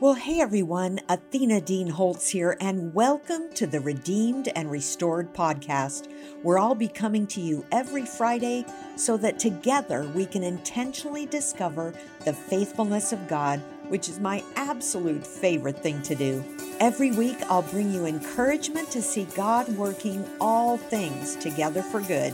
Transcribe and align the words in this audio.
Well, 0.00 0.14
hey 0.14 0.40
everyone, 0.40 1.00
Athena 1.10 1.60
Dean 1.60 1.88
Holtz 1.88 2.30
here, 2.30 2.56
and 2.58 2.94
welcome 2.94 3.52
to 3.52 3.66
the 3.66 3.80
Redeemed 3.80 4.48
and 4.56 4.70
Restored 4.70 5.34
podcast, 5.34 6.10
where 6.40 6.58
I'll 6.58 6.74
be 6.74 6.88
coming 6.88 7.26
to 7.26 7.40
you 7.42 7.66
every 7.70 8.06
Friday 8.06 8.64
so 8.96 9.18
that 9.18 9.38
together 9.38 10.10
we 10.14 10.24
can 10.24 10.42
intentionally 10.42 11.26
discover 11.26 11.92
the 12.24 12.32
faithfulness 12.32 13.12
of 13.12 13.28
God, 13.28 13.60
which 13.88 14.08
is 14.08 14.18
my 14.18 14.42
absolute 14.56 15.26
favorite 15.26 15.82
thing 15.82 16.00
to 16.04 16.14
do. 16.14 16.42
Every 16.80 17.10
week, 17.10 17.36
I'll 17.50 17.60
bring 17.60 17.92
you 17.92 18.06
encouragement 18.06 18.90
to 18.92 19.02
see 19.02 19.26
God 19.36 19.68
working 19.76 20.24
all 20.40 20.78
things 20.78 21.36
together 21.36 21.82
for 21.82 22.00
good 22.00 22.32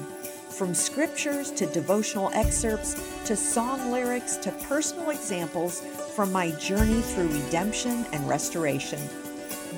from 0.57 0.73
scriptures 0.73 1.51
to 1.51 1.67
devotional 1.67 2.31
excerpts 2.33 2.95
to 3.27 3.37
song 3.37 3.93
lyrics 3.93 4.39
to 4.39 4.51
personal 4.69 5.11
examples 5.11 5.81
from 6.15 6.33
my 6.33 6.51
journey 6.53 7.03
through 7.03 7.29
redemption 7.29 8.07
and 8.13 8.27
restoration. 8.27 8.99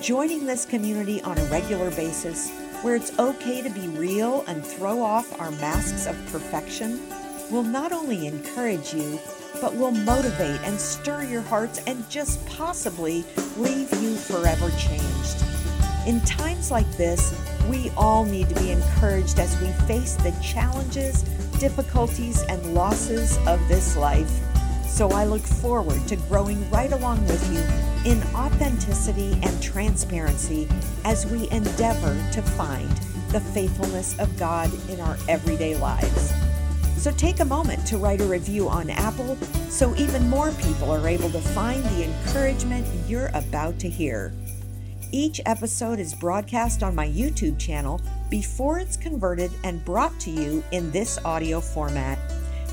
Joining 0.01 0.47
this 0.47 0.65
community 0.65 1.21
on 1.23 1.37
a 1.37 1.45
regular 1.47 1.91
basis, 1.91 2.53
where 2.83 2.95
it's 2.95 3.19
okay 3.19 3.61
to 3.61 3.71
be 3.71 3.89
real 3.89 4.45
and 4.47 4.65
throw 4.65 5.03
off 5.03 5.41
our 5.41 5.51
masks 5.51 6.07
of 6.07 6.15
perfection, 6.31 7.01
will 7.51 7.65
not 7.65 7.91
only 7.91 8.29
encourage 8.29 8.95
you, 8.95 9.19
but 9.61 9.75
will 9.75 9.91
motivate 9.91 10.61
and 10.61 10.79
stir 10.79 11.25
your 11.25 11.43
hearts 11.43 11.81
and 11.89 12.09
just 12.09 12.45
possibly 12.47 13.25
leave 13.57 13.93
you 14.01 14.15
forever 14.15 14.71
changed. 14.79 15.43
In 16.07 16.21
times 16.21 16.71
like 16.71 16.89
this, 16.93 17.33
we 17.69 17.91
all 17.97 18.25
need 18.25 18.49
to 18.49 18.55
be 18.57 18.71
encouraged 18.71 19.39
as 19.39 19.61
we 19.61 19.69
face 19.87 20.15
the 20.15 20.35
challenges, 20.43 21.23
difficulties, 21.59 22.43
and 22.43 22.75
losses 22.75 23.37
of 23.47 23.61
this 23.69 23.97
life. 23.97 24.31
So 24.87 25.11
I 25.11 25.25
look 25.25 25.43
forward 25.43 26.07
to 26.09 26.17
growing 26.17 26.69
right 26.71 26.93
along 26.93 27.25
with 27.27 27.45
you 27.53 28.11
in 28.11 28.23
authenticity 28.35 29.39
and 29.43 29.63
transparency 29.63 30.67
as 31.05 31.27
we 31.27 31.49
endeavor 31.51 32.17
to 32.33 32.43
find 32.43 32.91
the 33.31 33.41
faithfulness 33.41 34.19
of 34.19 34.37
God 34.39 34.71
in 34.89 35.01
our 35.01 35.17
everyday 35.29 35.77
lives. 35.77 36.33
So 36.97 37.13
take 37.13 37.41
a 37.41 37.45
moment 37.45 37.87
to 37.87 37.99
write 37.99 38.21
a 38.21 38.25
review 38.25 38.69
on 38.69 38.91
Apple 38.91 39.37
so 39.69 39.95
even 39.97 40.29
more 40.29 40.51
people 40.53 40.91
are 40.91 41.07
able 41.07 41.31
to 41.31 41.41
find 41.41 41.85
the 41.85 42.05
encouragement 42.05 42.87
you're 43.07 43.31
about 43.35 43.79
to 43.81 43.89
hear. 43.89 44.33
Each 45.11 45.41
episode 45.47 45.99
is 45.99 46.13
broadcast 46.13 46.83
on 46.83 46.95
my 46.95 47.09
YouTube 47.09 47.59
channel 47.59 47.99
before 48.29 48.79
it's 48.79 48.95
converted 48.95 49.51
and 49.65 49.83
brought 49.83 50.21
to 50.21 50.31
you 50.31 50.63
in 50.71 50.91
this 50.91 51.19
audio 51.25 51.63
format. 51.63 52.19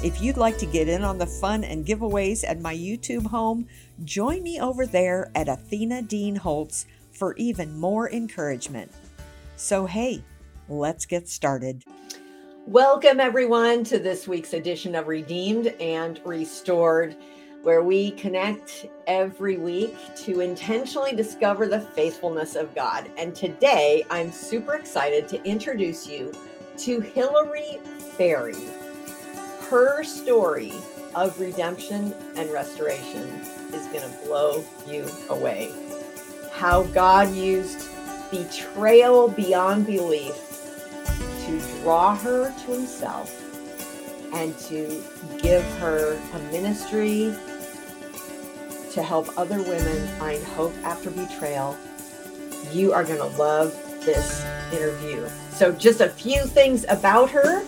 If 0.04 0.22
you'd 0.22 0.36
like 0.36 0.58
to 0.58 0.66
get 0.66 0.90
in 0.90 1.06
on 1.06 1.18
the 1.18 1.26
fun 1.26 1.64
and 1.64 1.86
giveaways 1.86 2.44
at 2.46 2.60
my 2.60 2.76
YouTube 2.76 3.26
home, 3.26 3.68
join 4.04 4.44
me 4.44 4.60
over 4.60 4.86
there 4.86 5.32
at 5.34 5.48
Athena 5.48 6.02
Dean 6.02 6.36
Holtz 6.36 6.88
for 7.14 7.38
even 7.38 7.80
more 7.80 8.12
encouragement. 8.12 8.92
So, 9.56 9.86
hey, 9.86 10.22
let's 10.68 11.06
get 11.06 11.30
started. 11.30 11.84
Welcome, 12.68 13.22
everyone, 13.22 13.86
to 13.86 13.98
this 13.98 14.28
week's 14.28 14.54
edition 14.54 14.94
of 14.96 15.08
Redeemed 15.08 15.68
and 15.80 16.20
Restored 16.26 17.16
where 17.66 17.82
we 17.82 18.12
connect 18.12 18.86
every 19.08 19.58
week 19.58 19.98
to 20.16 20.42
intentionally 20.42 21.16
discover 21.16 21.66
the 21.66 21.80
faithfulness 21.80 22.56
of 22.56 22.76
God. 22.76 23.10
And 23.18 23.36
today 23.36 24.06
I'm 24.12 24.32
super 24.32 24.76
excited 24.76 25.28
to 25.30 25.44
introduce 25.44 26.08
you 26.08 26.32
to 26.78 27.02
Hilarie 27.02 27.80
Barry. 28.20 28.54
Her 29.68 30.04
story 30.04 30.74
of 31.16 31.40
redemption 31.40 32.14
and 32.36 32.52
restoration 32.52 33.24
is 33.74 33.88
going 33.88 34.08
to 34.12 34.16
blow 34.28 34.64
you 34.88 35.10
away. 35.32 35.74
How 36.54 36.84
God 36.84 37.34
used 37.34 37.90
betrayal 38.30 39.28
beyond 39.28 39.88
belief 39.88 40.36
to 41.48 41.82
draw 41.82 42.16
her 42.16 42.52
to 42.52 42.72
Himself 42.72 43.42
and 44.36 44.56
to 44.60 45.04
give 45.42 45.64
her 45.80 46.22
a 46.34 46.40
ministry 46.52 47.34
to 48.96 49.04
help 49.04 49.28
other 49.38 49.62
women 49.62 50.08
find 50.18 50.42
hope 50.42 50.74
after 50.78 51.12
betrayal. 51.12 51.78
You 52.72 52.94
are 52.94 53.04
going 53.04 53.20
to 53.20 53.38
love 53.38 53.74
this 54.06 54.42
interview. 54.72 55.28
So, 55.52 55.74
just 55.74 56.00
a 56.00 56.08
few 56.08 56.46
things 56.46 56.86
about 56.88 57.30
her. 57.32 57.62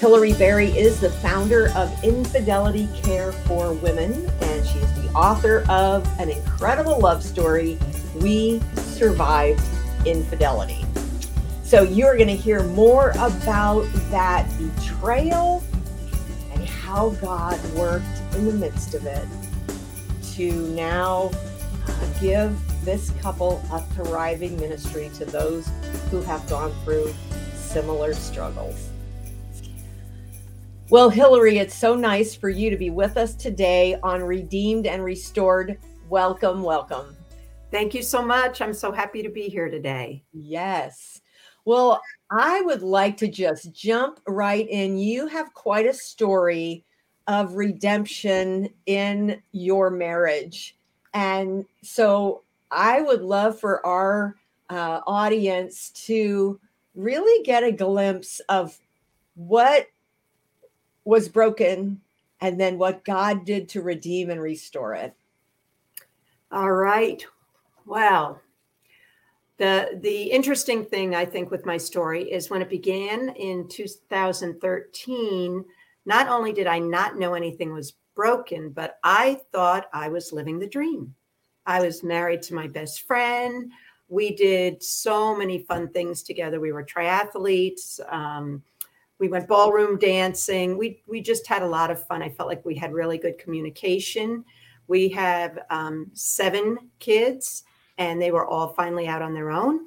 Hilarie 0.00 0.36
Barry 0.36 0.76
is 0.76 1.00
the 1.00 1.10
founder 1.10 1.70
of 1.76 1.92
Infidelity 2.02 2.88
Care 2.92 3.30
for 3.30 3.72
Women, 3.72 4.28
and 4.40 4.66
she's 4.66 4.92
the 4.94 5.08
author 5.14 5.64
of 5.68 6.06
an 6.18 6.28
incredible 6.28 6.98
love 6.98 7.22
story, 7.22 7.78
We 8.16 8.60
Survived 8.74 9.62
Infidelity. 10.04 10.84
So, 11.62 11.84
you're 11.84 12.16
going 12.16 12.28
to 12.28 12.36
hear 12.36 12.64
more 12.64 13.10
about 13.10 13.82
that 14.10 14.48
betrayal 14.58 15.62
and 16.52 16.66
how 16.66 17.10
God 17.10 17.60
worked 17.74 18.04
in 18.34 18.46
the 18.46 18.52
midst 18.54 18.94
of 18.94 19.06
it 19.06 19.24
to 20.36 20.52
now 20.74 21.30
give 22.20 22.56
this 22.84 23.10
couple 23.22 23.62
a 23.72 23.80
thriving 23.94 24.58
ministry 24.58 25.10
to 25.14 25.24
those 25.24 25.68
who 26.10 26.20
have 26.22 26.48
gone 26.48 26.72
through 26.82 27.14
similar 27.54 28.14
struggles. 28.14 28.90
Well, 30.90 31.10
Hilarie, 31.10 31.60
it's 31.60 31.74
so 31.74 31.94
nice 31.94 32.34
for 32.34 32.48
you 32.48 32.68
to 32.70 32.76
be 32.76 32.90
with 32.90 33.16
us 33.16 33.34
today 33.34 33.96
on 34.02 34.22
Redeemed 34.22 34.86
and 34.86 35.04
Restored. 35.04 35.78
Welcome, 36.08 36.62
welcome. 36.62 37.16
Thank 37.70 37.94
you 37.94 38.02
so 38.02 38.22
much. 38.22 38.60
I'm 38.60 38.74
so 38.74 38.92
happy 38.92 39.22
to 39.22 39.28
be 39.28 39.48
here 39.48 39.70
today. 39.70 40.24
Yes. 40.32 41.20
Well, 41.64 42.00
I 42.30 42.60
would 42.60 42.82
like 42.82 43.16
to 43.18 43.28
just 43.28 43.72
jump 43.72 44.20
right 44.26 44.68
in. 44.68 44.98
You 44.98 45.26
have 45.28 45.54
quite 45.54 45.86
a 45.86 45.94
story 45.94 46.84
of 47.26 47.54
redemption 47.54 48.68
in 48.86 49.42
your 49.52 49.90
marriage. 49.90 50.76
And 51.14 51.64
so 51.82 52.42
I 52.70 53.00
would 53.00 53.22
love 53.22 53.58
for 53.58 53.84
our 53.86 54.36
uh, 54.68 55.00
audience 55.06 55.90
to 56.06 56.58
really 56.94 57.42
get 57.44 57.64
a 57.64 57.72
glimpse 57.72 58.40
of 58.48 58.78
what 59.34 59.86
was 61.04 61.28
broken 61.28 62.00
and 62.40 62.60
then 62.60 62.78
what 62.78 63.04
God 63.04 63.44
did 63.44 63.68
to 63.70 63.82
redeem 63.82 64.30
and 64.30 64.40
restore 64.40 64.94
it. 64.94 65.14
All 66.52 66.72
right. 66.72 67.24
Wow. 67.86 68.40
The 69.56 69.98
the 70.02 70.24
interesting 70.24 70.84
thing 70.84 71.14
I 71.14 71.24
think 71.24 71.50
with 71.50 71.64
my 71.64 71.76
story 71.76 72.30
is 72.30 72.50
when 72.50 72.60
it 72.60 72.68
began 72.68 73.30
in 73.30 73.68
2013 73.68 75.64
not 76.06 76.28
only 76.28 76.52
did 76.52 76.66
I 76.66 76.78
not 76.78 77.18
know 77.18 77.34
anything 77.34 77.72
was 77.72 77.94
broken, 78.14 78.70
but 78.70 78.98
I 79.02 79.40
thought 79.52 79.88
I 79.92 80.08
was 80.08 80.32
living 80.32 80.58
the 80.58 80.66
dream. 80.66 81.14
I 81.66 81.80
was 81.80 82.02
married 82.02 82.42
to 82.42 82.54
my 82.54 82.66
best 82.66 83.02
friend. 83.02 83.72
We 84.08 84.34
did 84.34 84.82
so 84.82 85.34
many 85.34 85.60
fun 85.60 85.88
things 85.88 86.22
together. 86.22 86.60
We 86.60 86.72
were 86.72 86.84
triathletes. 86.84 88.00
Um, 88.12 88.62
we 89.18 89.28
went 89.28 89.48
ballroom 89.48 89.98
dancing. 89.98 90.76
We 90.76 91.02
we 91.06 91.20
just 91.22 91.46
had 91.46 91.62
a 91.62 91.66
lot 91.66 91.90
of 91.90 92.06
fun. 92.06 92.22
I 92.22 92.28
felt 92.28 92.48
like 92.48 92.64
we 92.64 92.74
had 92.74 92.92
really 92.92 93.16
good 93.16 93.38
communication. 93.38 94.44
We 94.86 95.08
have 95.10 95.58
um, 95.70 96.10
seven 96.12 96.90
kids, 96.98 97.64
and 97.96 98.20
they 98.20 98.30
were 98.30 98.46
all 98.46 98.68
finally 98.74 99.06
out 99.06 99.22
on 99.22 99.32
their 99.32 99.50
own. 99.50 99.86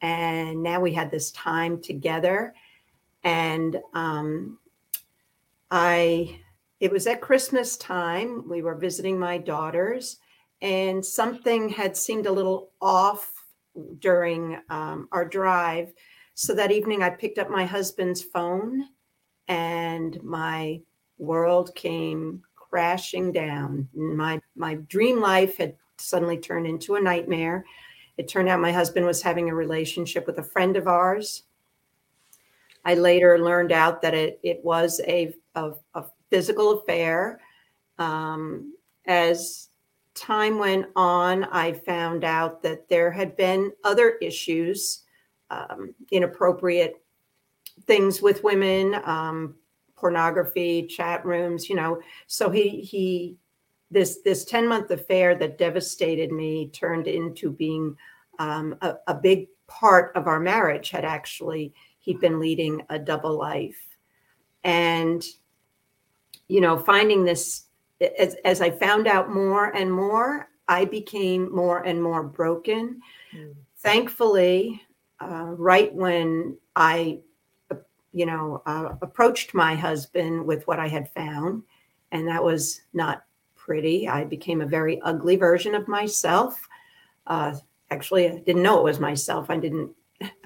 And 0.00 0.62
now 0.62 0.80
we 0.80 0.92
had 0.92 1.10
this 1.10 1.30
time 1.32 1.80
together, 1.80 2.54
and 3.24 3.80
um, 3.94 4.58
I 5.72 6.38
it 6.80 6.92
was 6.92 7.06
at 7.06 7.22
Christmas 7.22 7.76
time. 7.78 8.48
We 8.48 8.60
were 8.60 8.74
visiting 8.74 9.18
my 9.18 9.38
daughters, 9.38 10.18
and 10.60 11.04
something 11.04 11.68
had 11.70 11.96
seemed 11.96 12.26
a 12.26 12.32
little 12.32 12.72
off 12.80 13.32
during 13.98 14.60
um, 14.68 15.08
our 15.12 15.24
drive. 15.24 15.94
So 16.34 16.54
that 16.54 16.72
evening, 16.72 17.02
I 17.02 17.08
picked 17.10 17.38
up 17.38 17.48
my 17.50 17.64
husband's 17.64 18.22
phone, 18.22 18.84
and 19.48 20.22
my 20.22 20.82
world 21.16 21.74
came 21.74 22.42
crashing 22.54 23.32
down. 23.32 23.88
My 23.94 24.42
my 24.54 24.74
dream 24.74 25.20
life 25.20 25.56
had 25.56 25.74
suddenly 25.96 26.36
turned 26.36 26.66
into 26.66 26.96
a 26.96 27.00
nightmare. 27.00 27.64
It 28.18 28.28
turned 28.28 28.50
out 28.50 28.60
my 28.60 28.72
husband 28.72 29.06
was 29.06 29.22
having 29.22 29.48
a 29.48 29.54
relationship 29.54 30.26
with 30.26 30.38
a 30.38 30.42
friend 30.42 30.76
of 30.76 30.86
ours. 30.86 31.44
I 32.84 32.94
later 32.94 33.38
learned 33.38 33.72
out 33.72 34.02
that 34.02 34.12
it 34.12 34.38
it 34.42 34.62
was 34.62 35.00
a 35.06 35.34
a, 35.54 35.72
a 35.94 36.04
physical 36.30 36.80
affair. 36.80 37.40
Um, 37.98 38.74
as 39.06 39.68
time 40.14 40.58
went 40.58 40.86
on, 40.96 41.44
I 41.44 41.72
found 41.72 42.24
out 42.24 42.62
that 42.62 42.88
there 42.88 43.10
had 43.10 43.36
been 43.36 43.72
other 43.84 44.16
issues, 44.22 45.04
um, 45.50 45.94
inappropriate 46.10 47.02
things 47.86 48.22
with 48.22 48.44
women, 48.44 49.00
um, 49.04 49.54
pornography, 49.96 50.86
chat 50.86 51.24
rooms, 51.24 51.68
you 51.68 51.76
know. 51.76 52.00
So 52.26 52.50
he 52.50 52.80
he 52.80 53.36
this 53.90 54.20
this 54.24 54.44
10 54.44 54.66
month 54.66 54.90
affair 54.90 55.34
that 55.36 55.58
devastated 55.58 56.32
me 56.32 56.70
turned 56.70 57.06
into 57.06 57.50
being 57.50 57.96
um, 58.38 58.74
a, 58.80 58.94
a 59.06 59.14
big 59.14 59.48
part 59.66 60.14
of 60.16 60.26
our 60.26 60.40
marriage 60.40 60.90
had 60.90 61.04
actually 61.04 61.72
he'd 62.00 62.20
been 62.20 62.40
leading 62.40 62.82
a 62.88 62.98
double 62.98 63.38
life 63.38 63.92
and 64.64 65.24
you 66.48 66.60
know 66.60 66.78
finding 66.78 67.24
this 67.24 67.64
as, 68.18 68.36
as 68.44 68.60
i 68.60 68.70
found 68.70 69.06
out 69.06 69.30
more 69.30 69.74
and 69.76 69.92
more 69.92 70.48
i 70.68 70.84
became 70.84 71.54
more 71.54 71.80
and 71.82 72.02
more 72.02 72.22
broken 72.22 73.00
mm. 73.34 73.54
thankfully 73.78 74.82
uh, 75.20 75.46
right 75.56 75.92
when 75.94 76.56
i 76.76 77.18
uh, 77.70 77.76
you 78.12 78.26
know 78.26 78.62
uh, 78.66 78.94
approached 79.02 79.54
my 79.54 79.74
husband 79.74 80.44
with 80.44 80.66
what 80.66 80.78
i 80.78 80.88
had 80.88 81.10
found 81.12 81.62
and 82.12 82.28
that 82.28 82.42
was 82.42 82.82
not 82.92 83.24
pretty. 83.64 84.08
I 84.08 84.24
became 84.24 84.60
a 84.60 84.66
very 84.66 85.00
ugly 85.02 85.36
version 85.36 85.74
of 85.74 85.88
myself. 85.88 86.68
Uh, 87.26 87.54
actually, 87.90 88.28
I 88.28 88.38
didn't 88.38 88.62
know 88.62 88.78
it 88.78 88.84
was 88.84 89.00
myself. 89.00 89.50
I 89.50 89.56
didn't. 89.56 89.90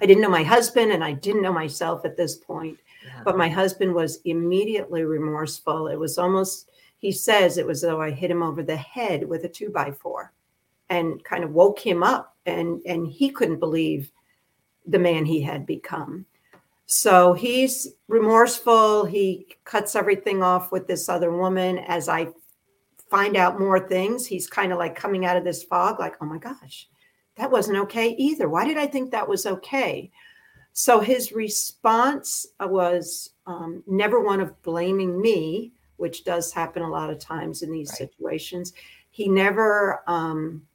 I 0.00 0.06
didn't 0.06 0.22
know 0.22 0.30
my 0.30 0.42
husband, 0.42 0.92
and 0.92 1.04
I 1.04 1.12
didn't 1.12 1.42
know 1.42 1.52
myself 1.52 2.06
at 2.06 2.16
this 2.16 2.36
point. 2.36 2.78
But 3.24 3.36
my 3.36 3.48
husband 3.48 3.94
was 3.94 4.20
immediately 4.24 5.04
remorseful. 5.04 5.88
It 5.88 5.96
was 5.96 6.18
almost. 6.18 6.70
He 6.98 7.12
says 7.12 7.58
it 7.58 7.66
was 7.66 7.82
though 7.82 8.00
I 8.00 8.10
hit 8.10 8.30
him 8.30 8.42
over 8.42 8.62
the 8.62 8.76
head 8.76 9.28
with 9.28 9.44
a 9.44 9.48
two 9.48 9.70
by 9.70 9.92
four, 9.92 10.32
and 10.88 11.22
kind 11.24 11.44
of 11.44 11.52
woke 11.52 11.78
him 11.78 12.02
up, 12.02 12.36
and 12.46 12.80
and 12.86 13.06
he 13.06 13.30
couldn't 13.30 13.60
believe 13.60 14.10
the 14.86 14.98
man 14.98 15.24
he 15.24 15.40
had 15.40 15.66
become. 15.66 16.26
So 16.86 17.32
he's 17.32 17.88
remorseful. 18.06 19.04
He 19.04 19.48
cuts 19.64 19.96
everything 19.96 20.42
off 20.42 20.70
with 20.70 20.86
this 20.86 21.08
other 21.08 21.32
woman. 21.32 21.78
As 21.78 22.08
I 22.08 22.28
find 23.10 23.36
out 23.36 23.58
more 23.58 23.88
things, 23.88 24.26
he's 24.26 24.48
kind 24.48 24.72
of 24.72 24.78
like 24.78 24.94
coming 24.94 25.26
out 25.26 25.36
of 25.36 25.44
this 25.44 25.64
fog, 25.64 25.98
like, 25.98 26.14
oh 26.20 26.26
my 26.26 26.38
gosh, 26.38 26.88
that 27.36 27.50
wasn't 27.50 27.78
okay 27.78 28.10
either. 28.10 28.48
Why 28.48 28.64
did 28.64 28.78
I 28.78 28.86
think 28.86 29.10
that 29.10 29.28
was 29.28 29.46
okay? 29.46 30.10
So 30.78 31.00
his 31.00 31.32
response 31.32 32.46
was 32.60 33.30
um, 33.46 33.82
never 33.86 34.20
one 34.20 34.42
of 34.42 34.60
blaming 34.60 35.18
me, 35.18 35.72
which 35.96 36.22
does 36.22 36.52
happen 36.52 36.82
a 36.82 36.90
lot 36.90 37.08
of 37.08 37.18
times 37.18 37.62
in 37.62 37.72
these 37.72 37.88
right. 37.92 37.96
situations. 37.96 38.74
He 39.10 39.26
never 39.26 40.02
um, 40.06 40.66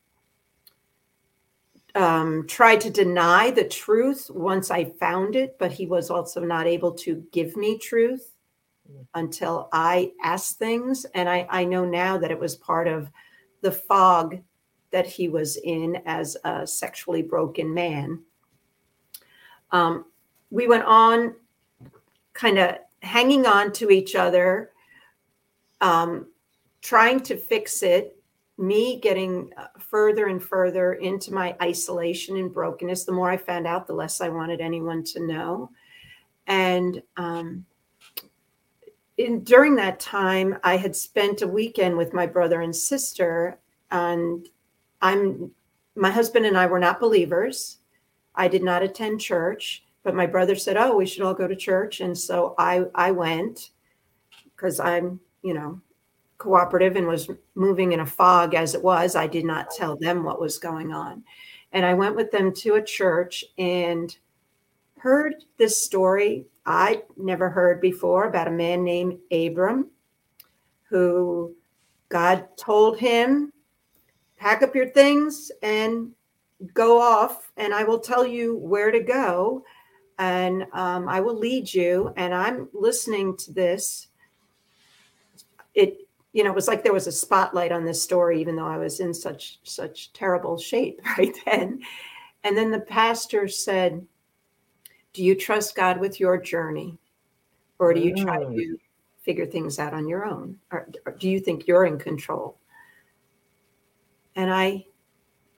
um, 1.93 2.47
tried 2.47 2.81
to 2.81 2.89
deny 2.89 3.51
the 3.51 3.63
truth 3.63 4.31
once 4.33 4.71
I 4.71 4.85
found 4.85 5.35
it, 5.35 5.57
but 5.59 5.71
he 5.71 5.85
was 5.85 6.09
also 6.09 6.41
not 6.41 6.65
able 6.65 6.93
to 6.93 7.23
give 7.31 7.55
me 7.55 7.77
truth 7.77 8.33
until 9.13 9.69
I 9.71 10.13
asked 10.23 10.57
things. 10.57 11.05
And 11.13 11.29
I, 11.29 11.45
I 11.47 11.63
know 11.63 11.85
now 11.85 12.17
that 12.17 12.31
it 12.31 12.39
was 12.39 12.55
part 12.55 12.87
of 12.87 13.11
the 13.61 13.71
fog 13.71 14.39
that 14.89 15.05
he 15.05 15.29
was 15.29 15.57
in 15.57 16.01
as 16.07 16.37
a 16.43 16.65
sexually 16.65 17.21
broken 17.21 17.71
man. 17.71 18.23
Um, 19.71 20.05
we 20.49 20.67
went 20.67 20.83
on 20.83 21.35
kind 22.33 22.59
of 22.59 22.75
hanging 23.01 23.45
on 23.45 23.71
to 23.73 23.89
each 23.89 24.15
other, 24.15 24.71
um, 25.79 26.27
trying 26.81 27.19
to 27.21 27.35
fix 27.35 27.83
it, 27.83 28.17
me 28.57 28.99
getting 28.99 29.51
uh, 29.57 29.67
further 29.79 30.27
and 30.27 30.41
further 30.41 30.93
into 30.93 31.33
my 31.33 31.55
isolation 31.61 32.37
and 32.37 32.53
brokenness. 32.53 33.05
The 33.05 33.11
more 33.11 33.29
I 33.29 33.37
found 33.37 33.65
out, 33.65 33.87
the 33.87 33.93
less 33.93 34.21
I 34.21 34.29
wanted 34.29 34.61
anyone 34.61 35.03
to 35.05 35.25
know. 35.25 35.71
And 36.47 37.01
um, 37.17 37.65
in 39.17 39.43
during 39.43 39.75
that 39.75 39.99
time, 39.99 40.57
I 40.63 40.77
had 40.77 40.95
spent 40.95 41.41
a 41.41 41.47
weekend 41.47 41.97
with 41.97 42.13
my 42.13 42.25
brother 42.25 42.61
and 42.61 42.75
sister, 42.75 43.59
and 43.89 44.47
I'm 45.01 45.51
my 45.95 46.09
husband 46.09 46.45
and 46.45 46.57
I 46.57 46.67
were 46.67 46.79
not 46.79 46.99
believers. 46.99 47.77
I 48.35 48.47
did 48.47 48.63
not 48.63 48.83
attend 48.83 49.21
church, 49.21 49.83
but 50.03 50.15
my 50.15 50.25
brother 50.25 50.55
said, 50.55 50.77
"Oh, 50.77 50.95
we 50.97 51.05
should 51.05 51.23
all 51.23 51.33
go 51.33 51.47
to 51.47 51.55
church," 51.55 52.01
and 52.01 52.17
so 52.17 52.55
I 52.57 52.85
I 52.95 53.11
went 53.11 53.71
because 54.55 54.79
I'm 54.79 55.19
you 55.41 55.53
know 55.53 55.81
cooperative 56.37 56.95
and 56.95 57.07
was 57.07 57.29
moving 57.55 57.91
in 57.91 57.99
a 57.99 58.05
fog 58.05 58.55
as 58.55 58.73
it 58.73 58.83
was. 58.83 59.15
I 59.15 59.27
did 59.27 59.45
not 59.45 59.71
tell 59.71 59.95
them 59.95 60.23
what 60.23 60.41
was 60.41 60.57
going 60.57 60.91
on, 60.91 61.23
and 61.71 61.85
I 61.85 61.93
went 61.93 62.15
with 62.15 62.31
them 62.31 62.53
to 62.55 62.75
a 62.75 62.83
church 62.83 63.45
and 63.57 64.15
heard 64.97 65.35
this 65.57 65.81
story 65.81 66.45
I'd 66.65 67.03
never 67.17 67.49
heard 67.49 67.81
before 67.81 68.25
about 68.25 68.47
a 68.47 68.51
man 68.51 68.83
named 68.83 69.17
Abram 69.31 69.89
who 70.83 71.55
God 72.09 72.45
told 72.57 72.99
him, 72.99 73.51
pack 74.37 74.61
up 74.61 74.75
your 74.75 74.89
things 74.89 75.51
and 75.63 76.11
go 76.73 77.01
off, 77.01 77.51
and 77.57 77.73
I 77.73 77.83
will 77.83 77.99
tell 77.99 78.25
you 78.25 78.57
where 78.57 78.91
to 78.91 78.99
go, 79.01 79.63
and 80.19 80.65
um, 80.73 81.07
I 81.09 81.19
will 81.19 81.37
lead 81.37 81.73
you. 81.73 82.13
And 82.17 82.33
I'm 82.33 82.69
listening 82.73 83.37
to 83.37 83.53
this. 83.53 84.07
It, 85.73 86.07
you 86.33 86.43
know, 86.43 86.51
it 86.51 86.55
was 86.55 86.67
like 86.67 86.83
there 86.83 86.93
was 86.93 87.07
a 87.07 87.11
spotlight 87.11 87.71
on 87.71 87.85
this 87.85 88.01
story, 88.01 88.39
even 88.39 88.55
though 88.55 88.67
I 88.67 88.77
was 88.77 88.99
in 88.99 89.13
such 89.13 89.59
such 89.63 90.13
terrible 90.13 90.57
shape 90.57 91.01
right 91.17 91.35
then. 91.45 91.81
And 92.43 92.57
then 92.57 92.71
the 92.71 92.79
pastor 92.79 93.47
said, 93.47 94.05
do 95.13 95.23
you 95.23 95.35
trust 95.35 95.75
God 95.75 95.99
with 95.99 96.19
your 96.19 96.37
journey? 96.37 96.97
Or 97.79 97.93
do 97.93 97.99
you 97.99 98.15
try 98.15 98.39
to 98.39 98.45
mm. 98.45 98.75
figure 99.23 99.45
things 99.45 99.79
out 99.79 99.93
on 99.93 100.07
your 100.07 100.25
own? 100.25 100.57
Or, 100.71 100.87
or 101.05 101.13
do 101.13 101.29
you 101.29 101.39
think 101.39 101.67
you're 101.67 101.85
in 101.85 101.97
control? 101.97 102.57
And 104.35 104.53
I 104.53 104.85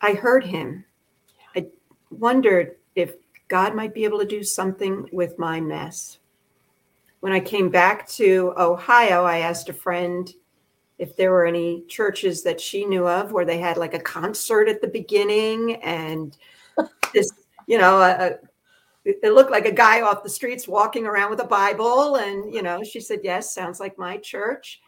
I 0.02 0.14
heard 0.14 0.46
him. 0.46 0.86
Wondered 2.20 2.76
if 2.96 3.16
God 3.48 3.76
might 3.76 3.94
be 3.94 4.04
able 4.04 4.20
to 4.20 4.26
do 4.26 4.44
something 4.44 5.08
with 5.12 5.38
my 5.38 5.60
mess. 5.60 6.20
When 7.20 7.34
I 7.34 7.40
came 7.40 7.70
back 7.70 8.08
to 8.10 8.54
Ohio, 8.58 9.24
I 9.24 9.40
asked 9.40 9.70
a 9.70 9.74
friend 9.74 10.32
if 11.00 11.16
there 11.16 11.32
were 11.32 11.46
any 11.46 11.84
churches 11.88 12.44
that 12.44 12.60
she 12.62 12.86
knew 12.86 13.08
of 13.08 13.32
where 13.32 13.46
they 13.46 13.58
had 13.58 13.78
like 13.78 13.94
a 13.94 14.00
concert 14.00 14.68
at 14.68 14.82
the 14.82 14.88
beginning 14.88 15.76
and 15.84 16.38
this, 17.14 17.32
you 17.68 17.78
know, 17.78 18.02
a, 18.02 18.38
it 19.06 19.34
looked 19.34 19.52
like 19.52 19.66
a 19.66 19.72
guy 19.72 20.02
off 20.02 20.24
the 20.24 20.30
streets 20.30 20.68
walking 20.68 21.06
around 21.06 21.30
with 21.30 21.42
a 21.42 21.46
Bible. 21.46 22.16
And, 22.16 22.54
you 22.54 22.62
know, 22.62 22.84
she 22.84 23.00
said, 23.00 23.20
Yes, 23.24 23.54
sounds 23.54 23.80
like 23.80 23.98
my 23.98 24.18
church. 24.18 24.82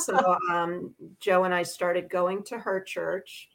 So 0.00 0.36
um, 0.50 0.94
Joe 1.20 1.44
and 1.44 1.54
I 1.54 1.62
started 1.62 2.10
going 2.10 2.42
to 2.44 2.58
her 2.58 2.80
church. 2.80 3.48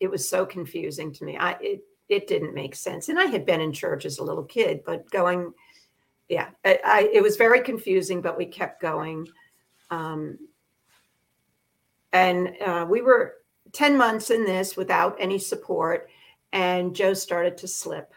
It 0.00 0.08
was 0.08 0.28
so 0.28 0.46
confusing 0.46 1.12
to 1.14 1.24
me. 1.24 1.36
I 1.36 1.52
it 1.60 1.82
it 2.08 2.26
didn't 2.26 2.54
make 2.54 2.74
sense. 2.74 3.08
And 3.08 3.18
I 3.18 3.26
had 3.26 3.44
been 3.44 3.60
in 3.60 3.72
church 3.72 4.04
as 4.04 4.18
a 4.18 4.24
little 4.24 4.44
kid, 4.44 4.82
but 4.84 5.10
going, 5.10 5.52
yeah, 6.28 6.50
I, 6.64 6.78
I 6.84 7.10
it 7.12 7.22
was 7.22 7.36
very 7.36 7.60
confusing, 7.60 8.20
but 8.20 8.38
we 8.38 8.46
kept 8.46 8.80
going. 8.80 9.28
Um, 9.90 10.38
and 12.12 12.54
uh, 12.64 12.86
we 12.88 13.02
were 13.02 13.34
10 13.72 13.96
months 13.96 14.30
in 14.30 14.44
this 14.44 14.76
without 14.76 15.16
any 15.18 15.38
support. 15.38 16.08
And 16.52 16.96
Joe 16.96 17.12
started 17.12 17.58
to 17.58 17.68
slip 17.68 18.14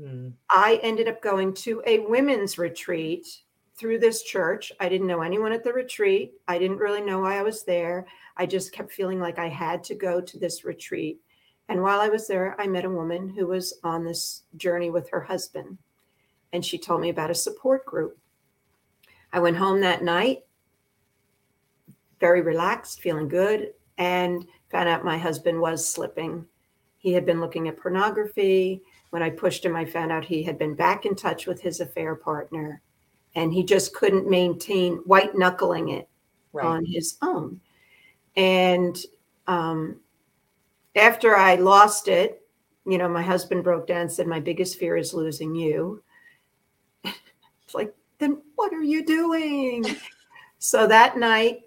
Mm. 0.00 0.34
I 0.50 0.78
ended 0.82 1.08
up 1.08 1.22
going 1.22 1.54
to 1.54 1.82
a 1.86 2.00
women's 2.00 2.58
retreat 2.58 3.26
through 3.76 3.98
this 3.98 4.22
church. 4.22 4.72
I 4.80 4.88
didn't 4.88 5.06
know 5.06 5.22
anyone 5.22 5.52
at 5.52 5.64
the 5.64 5.72
retreat. 5.72 6.34
I 6.48 6.58
didn't 6.58 6.78
really 6.78 7.00
know 7.00 7.20
why 7.20 7.38
I 7.38 7.42
was 7.42 7.64
there. 7.64 8.06
I 8.36 8.46
just 8.46 8.72
kept 8.72 8.92
feeling 8.92 9.20
like 9.20 9.38
I 9.38 9.48
had 9.48 9.82
to 9.84 9.94
go 9.94 10.20
to 10.20 10.38
this 10.38 10.64
retreat. 10.64 11.20
And 11.68 11.82
while 11.82 12.00
I 12.00 12.08
was 12.08 12.28
there, 12.28 12.54
I 12.60 12.66
met 12.66 12.84
a 12.84 12.90
woman 12.90 13.28
who 13.28 13.48
was 13.48 13.74
on 13.82 14.04
this 14.04 14.42
journey 14.56 14.90
with 14.90 15.08
her 15.10 15.20
husband. 15.20 15.78
And 16.52 16.64
she 16.64 16.78
told 16.78 17.00
me 17.00 17.08
about 17.08 17.30
a 17.30 17.34
support 17.34 17.84
group. 17.84 18.18
I 19.32 19.40
went 19.40 19.56
home 19.56 19.80
that 19.80 20.04
night, 20.04 20.44
very 22.20 22.40
relaxed, 22.40 23.00
feeling 23.00 23.28
good, 23.28 23.74
and 23.98 24.46
found 24.70 24.88
out 24.88 25.04
my 25.04 25.18
husband 25.18 25.60
was 25.60 25.86
slipping. 25.86 26.46
He 26.98 27.12
had 27.12 27.26
been 27.26 27.40
looking 27.40 27.68
at 27.68 27.78
pornography. 27.78 28.82
When 29.10 29.22
I 29.22 29.30
pushed 29.30 29.64
him, 29.64 29.76
I 29.76 29.84
found 29.84 30.12
out 30.12 30.24
he 30.24 30.42
had 30.42 30.58
been 30.58 30.74
back 30.74 31.04
in 31.04 31.14
touch 31.14 31.46
with 31.46 31.60
his 31.60 31.80
affair 31.80 32.14
partner 32.14 32.80
and 33.34 33.52
he 33.52 33.62
just 33.62 33.94
couldn't 33.94 34.28
maintain 34.28 34.96
white 35.04 35.36
knuckling 35.36 35.90
it 35.90 36.08
right. 36.52 36.66
on 36.66 36.84
his 36.84 37.18
own. 37.22 37.60
And 38.34 38.98
um, 39.46 40.00
after 40.96 41.36
I 41.36 41.56
lost 41.56 42.08
it, 42.08 42.42
you 42.86 42.98
know, 42.98 43.08
my 43.08 43.22
husband 43.22 43.64
broke 43.64 43.86
down 43.86 44.02
and 44.02 44.12
said, 44.12 44.26
My 44.26 44.40
biggest 44.40 44.78
fear 44.78 44.96
is 44.96 45.14
losing 45.14 45.54
you. 45.54 46.02
it's 47.04 47.74
like, 47.74 47.94
then 48.18 48.42
what 48.54 48.72
are 48.72 48.82
you 48.82 49.04
doing? 49.04 49.84
so 50.58 50.86
that 50.86 51.18
night, 51.18 51.62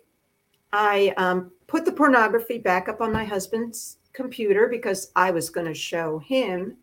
I 0.72 1.14
um, 1.18 1.52
put 1.68 1.86
the 1.86 1.92
pornography 1.92 2.58
back 2.58 2.90
up 2.90 3.02
on 3.02 3.12
my 3.12 3.26
husband's 3.26 3.98
computer 4.14 4.68
because 4.68 5.12
I 5.16 5.32
was 5.32 5.50
going 5.50 5.68
to 5.68 5.74
show 5.74 6.20
him 6.20 6.78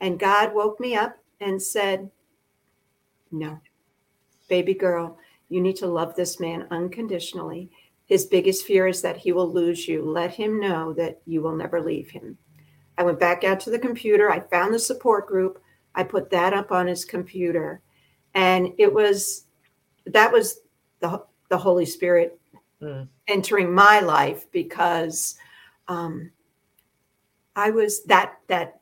and 0.00 0.18
God 0.18 0.54
woke 0.54 0.80
me 0.80 0.94
up 0.96 1.18
and 1.40 1.60
said, 1.60 2.10
No, 3.30 3.60
baby 4.48 4.74
girl, 4.74 5.18
you 5.48 5.60
need 5.60 5.76
to 5.76 5.86
love 5.86 6.14
this 6.14 6.40
man 6.40 6.66
unconditionally. 6.70 7.70
His 8.10 8.26
biggest 8.26 8.66
fear 8.66 8.88
is 8.88 9.02
that 9.02 9.16
he 9.16 9.30
will 9.30 9.48
lose 9.48 9.86
you. 9.86 10.04
Let 10.04 10.32
him 10.32 10.58
know 10.58 10.92
that 10.94 11.20
you 11.26 11.42
will 11.42 11.54
never 11.54 11.80
leave 11.80 12.10
him. 12.10 12.36
I 12.98 13.04
went 13.04 13.20
back 13.20 13.44
out 13.44 13.60
to 13.60 13.70
the 13.70 13.78
computer. 13.78 14.32
I 14.32 14.40
found 14.40 14.74
the 14.74 14.80
support 14.80 15.28
group. 15.28 15.62
I 15.94 16.02
put 16.02 16.28
that 16.30 16.52
up 16.52 16.72
on 16.72 16.88
his 16.88 17.04
computer. 17.04 17.82
And 18.34 18.72
it 18.78 18.92
was 18.92 19.44
that 20.06 20.32
was 20.32 20.62
the, 20.98 21.22
the 21.50 21.56
Holy 21.56 21.86
Spirit 21.86 22.36
mm. 22.82 23.06
entering 23.28 23.72
my 23.72 24.00
life 24.00 24.50
because 24.50 25.36
um, 25.86 26.32
I 27.54 27.70
was 27.70 28.02
that 28.06 28.40
that 28.48 28.80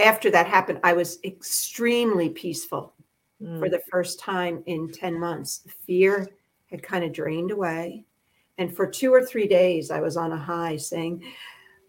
after 0.00 0.28
that 0.32 0.48
happened, 0.48 0.80
I 0.82 0.92
was 0.92 1.20
extremely 1.22 2.30
peaceful 2.30 2.94
mm. 3.40 3.60
for 3.60 3.68
the 3.68 3.82
first 3.92 4.18
time 4.18 4.64
in 4.66 4.90
10 4.90 5.20
months. 5.20 5.68
Fear 5.86 6.30
had 6.68 6.82
kind 6.82 7.04
of 7.04 7.12
drained 7.12 7.52
away. 7.52 8.04
And 8.58 8.74
for 8.74 8.86
two 8.86 9.12
or 9.12 9.24
three 9.24 9.46
days, 9.46 9.90
I 9.90 10.00
was 10.00 10.16
on 10.16 10.32
a 10.32 10.36
high 10.36 10.76
saying, 10.76 11.24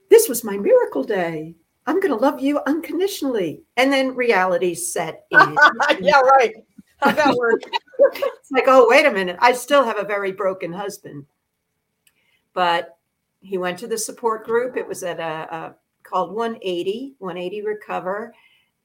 This 0.09 0.27
was 0.27 0.43
my 0.43 0.57
miracle 0.57 1.03
day. 1.03 1.55
I'm 1.85 2.01
going 2.01 2.11
to 2.11 2.21
love 2.21 2.41
you 2.41 2.59
unconditionally. 2.67 3.63
And 3.77 3.91
then 3.91 4.15
reality 4.15 4.75
set 4.75 5.25
in. 5.31 5.57
yeah, 5.99 6.19
right. 6.19 6.53
How'd 6.97 7.15
that 7.15 7.35
work? 7.35 7.61
it's 7.99 8.51
like, 8.51 8.65
oh, 8.67 8.87
wait 8.89 9.05
a 9.05 9.11
minute. 9.11 9.37
I 9.39 9.53
still 9.53 9.83
have 9.83 9.97
a 9.97 10.03
very 10.03 10.31
broken 10.31 10.73
husband. 10.73 11.25
But 12.53 12.97
he 13.39 13.57
went 13.57 13.79
to 13.79 13.87
the 13.87 13.97
support 13.97 14.45
group. 14.45 14.75
It 14.75 14.87
was 14.87 15.03
at 15.03 15.19
a, 15.19 15.55
a 15.55 15.75
called 16.03 16.33
180, 16.33 17.15
180 17.19 17.61
Recover 17.61 18.33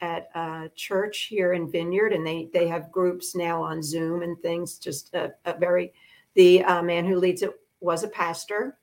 at 0.00 0.28
a 0.34 0.70
church 0.74 1.26
here 1.30 1.54
in 1.54 1.70
Vineyard. 1.70 2.12
And 2.12 2.26
they, 2.26 2.50
they 2.52 2.68
have 2.68 2.92
groups 2.92 3.34
now 3.34 3.62
on 3.62 3.82
Zoom 3.82 4.22
and 4.22 4.38
things. 4.40 4.78
Just 4.78 5.14
a, 5.14 5.32
a 5.44 5.58
very, 5.58 5.92
the 6.34 6.62
uh, 6.64 6.82
man 6.82 7.04
who 7.06 7.16
leads 7.16 7.42
it 7.42 7.52
was 7.82 8.04
a 8.04 8.08
pastor 8.08 8.78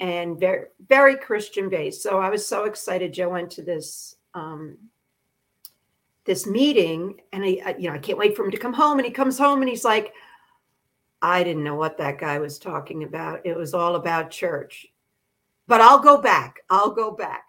and 0.00 0.40
very 0.40 0.66
very 0.88 1.16
Christian 1.16 1.68
based. 1.68 2.02
So 2.02 2.18
I 2.18 2.30
was 2.30 2.46
so 2.46 2.64
excited. 2.64 3.12
Joe 3.12 3.28
went 3.28 3.50
to 3.52 3.62
this 3.62 4.16
um, 4.34 4.78
this 6.24 6.46
meeting, 6.46 7.20
and 7.32 7.44
I, 7.44 7.76
you 7.78 7.88
know 7.88 7.94
I 7.94 7.98
can't 7.98 8.18
wait 8.18 8.34
for 8.34 8.44
him 8.44 8.50
to 8.50 8.56
come 8.56 8.72
home. 8.72 8.98
And 8.98 9.06
he 9.06 9.12
comes 9.12 9.38
home, 9.38 9.60
and 9.60 9.68
he's 9.68 9.84
like, 9.84 10.12
I 11.22 11.44
didn't 11.44 11.64
know 11.64 11.74
what 11.74 11.98
that 11.98 12.18
guy 12.18 12.38
was 12.38 12.58
talking 12.58 13.04
about. 13.04 13.44
It 13.44 13.56
was 13.56 13.74
all 13.74 13.96
about 13.96 14.30
church, 14.30 14.86
but 15.66 15.80
I'll 15.80 16.00
go 16.00 16.20
back. 16.20 16.60
I'll 16.70 16.90
go 16.90 17.10
back. 17.10 17.44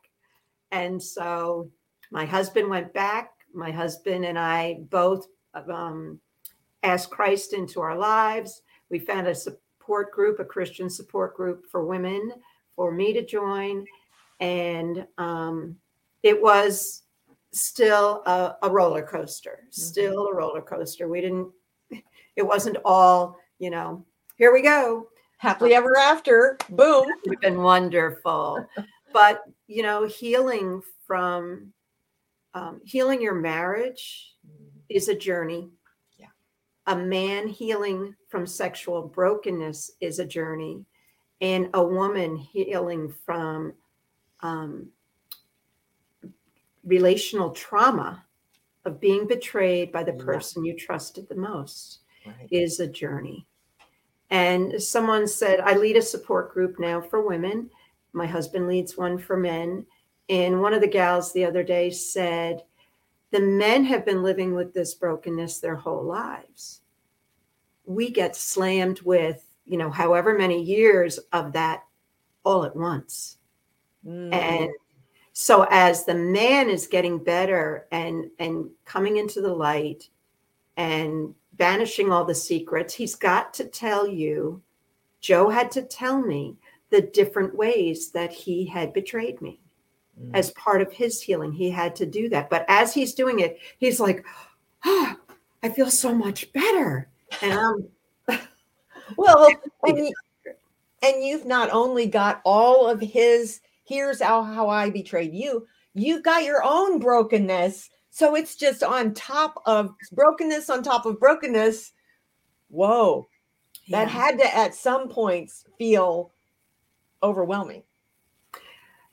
And 0.71 1.01
so 1.01 1.71
my 2.11 2.25
husband 2.25 2.69
went 2.69 2.93
back. 2.93 3.31
My 3.53 3.71
husband 3.71 4.25
and 4.25 4.39
I 4.39 4.79
both 4.89 5.27
um, 5.53 6.19
asked 6.83 7.09
Christ 7.09 7.53
into 7.53 7.81
our 7.81 7.97
lives. 7.97 8.61
We 8.89 8.99
found 8.99 9.27
a 9.27 9.35
support 9.91 10.13
group, 10.13 10.39
a 10.39 10.45
Christian 10.45 10.89
support 10.89 11.35
group 11.35 11.65
for 11.69 11.85
women, 11.85 12.31
for 12.77 12.93
me 12.93 13.11
to 13.11 13.25
join. 13.25 13.85
And 14.39 15.05
um, 15.17 15.75
it 16.23 16.41
was 16.41 17.03
still 17.51 18.23
a, 18.25 18.55
a 18.63 18.69
roller 18.69 19.01
coaster, 19.01 19.63
mm-hmm. 19.63 19.81
still 19.81 20.27
a 20.27 20.33
roller 20.33 20.61
coaster. 20.61 21.09
We 21.09 21.19
didn't, 21.19 21.51
it 22.37 22.41
wasn't 22.41 22.77
all, 22.85 23.37
you 23.59 23.69
know, 23.69 24.05
here 24.37 24.53
we 24.53 24.61
go. 24.61 25.09
Happily 25.39 25.73
ever 25.73 25.97
after. 25.97 26.57
Boom. 26.69 27.09
It's 27.25 27.41
been 27.41 27.61
wonderful. 27.61 28.65
but, 29.11 29.41
you 29.67 29.83
know, 29.83 30.05
healing 30.05 30.81
from 31.05 31.73
um, 32.53 32.79
healing 32.85 33.21
your 33.21 33.35
marriage 33.35 34.35
mm-hmm. 34.47 34.67
is 34.87 35.09
a 35.09 35.15
journey 35.15 35.69
a 36.87 36.95
man 36.95 37.47
healing 37.47 38.15
from 38.29 38.45
sexual 38.47 39.07
brokenness 39.07 39.91
is 40.01 40.19
a 40.19 40.25
journey, 40.25 40.85
and 41.39 41.69
a 41.73 41.83
woman 41.83 42.35
healing 42.35 43.13
from 43.25 43.73
um, 44.41 44.89
relational 46.83 47.51
trauma 47.51 48.25
of 48.85 48.99
being 48.99 49.27
betrayed 49.27 49.91
by 49.91 50.03
the 50.03 50.13
person 50.13 50.65
you 50.65 50.75
trusted 50.75 51.29
the 51.29 51.35
most 51.35 51.99
right. 52.25 52.47
is 52.49 52.79
a 52.79 52.87
journey. 52.87 53.45
And 54.31 54.81
someone 54.81 55.27
said, 55.27 55.59
I 55.59 55.75
lead 55.75 55.97
a 55.97 56.01
support 56.01 56.53
group 56.53 56.79
now 56.79 57.01
for 57.01 57.27
women. 57.27 57.69
My 58.13 58.25
husband 58.25 58.67
leads 58.67 58.97
one 58.97 59.17
for 59.17 59.37
men. 59.37 59.85
And 60.29 60.61
one 60.61 60.73
of 60.73 60.81
the 60.81 60.87
gals 60.87 61.33
the 61.33 61.45
other 61.45 61.63
day 61.63 61.89
said, 61.89 62.63
the 63.31 63.39
men 63.39 63.83
have 63.85 64.05
been 64.05 64.23
living 64.23 64.53
with 64.53 64.73
this 64.73 64.93
brokenness 64.93 65.59
their 65.59 65.75
whole 65.75 66.03
lives. 66.03 66.81
We 67.85 68.11
get 68.11 68.35
slammed 68.35 69.01
with, 69.01 69.43
you 69.65 69.77
know, 69.77 69.89
however 69.89 70.37
many 70.37 70.61
years 70.61 71.17
of 71.31 71.53
that 71.53 71.83
all 72.43 72.65
at 72.65 72.75
once. 72.75 73.37
Mm. 74.05 74.33
And 74.33 74.69
so 75.33 75.65
as 75.69 76.05
the 76.05 76.15
man 76.15 76.69
is 76.69 76.87
getting 76.87 77.23
better 77.23 77.87
and 77.91 78.29
and 78.39 78.69
coming 78.85 79.17
into 79.17 79.41
the 79.41 79.53
light 79.53 80.09
and 80.77 81.33
banishing 81.53 82.11
all 82.11 82.25
the 82.25 82.35
secrets, 82.35 82.93
he's 82.93 83.15
got 83.15 83.53
to 83.55 83.65
tell 83.65 84.07
you, 84.07 84.61
Joe 85.21 85.49
had 85.49 85.71
to 85.71 85.83
tell 85.83 86.21
me 86.21 86.57
the 86.89 87.01
different 87.01 87.55
ways 87.55 88.11
that 88.11 88.33
he 88.33 88.65
had 88.65 88.93
betrayed 88.93 89.41
me. 89.41 89.61
Mm. 90.19 90.31
As 90.33 90.51
part 90.51 90.81
of 90.81 90.91
his 90.91 91.21
healing, 91.21 91.51
he 91.51 91.69
had 91.69 91.95
to 91.97 92.05
do 92.05 92.29
that. 92.29 92.49
But 92.49 92.65
as 92.67 92.93
he's 92.93 93.13
doing 93.13 93.39
it, 93.39 93.59
he's 93.77 93.99
like, 93.99 94.25
oh, 94.85 95.15
I 95.63 95.69
feel 95.69 95.91
so 95.91 96.13
much 96.13 96.51
better. 96.53 97.07
And 97.41 97.53
I'm 97.53 98.39
well, 99.17 99.47
and, 99.83 99.97
you, 99.97 100.13
and 101.03 101.23
you've 101.23 101.45
not 101.45 101.69
only 101.71 102.07
got 102.07 102.41
all 102.45 102.87
of 102.87 102.99
his, 102.99 103.61
here's 103.83 104.21
how, 104.21 104.43
how 104.43 104.69
I 104.69 104.89
betrayed 104.89 105.33
you, 105.33 105.67
you've 105.93 106.23
got 106.23 106.43
your 106.43 106.63
own 106.63 106.99
brokenness. 106.99 107.89
So 108.09 108.35
it's 108.35 108.55
just 108.55 108.83
on 108.83 109.13
top 109.13 109.61
of 109.65 109.93
brokenness 110.11 110.69
on 110.69 110.83
top 110.83 111.05
of 111.05 111.19
brokenness. 111.19 111.93
Whoa. 112.69 113.27
Yeah. 113.85 114.05
That 114.05 114.11
had 114.11 114.37
to 114.39 114.55
at 114.55 114.75
some 114.75 115.09
points 115.09 115.65
feel 115.77 116.31
overwhelming. 117.23 117.83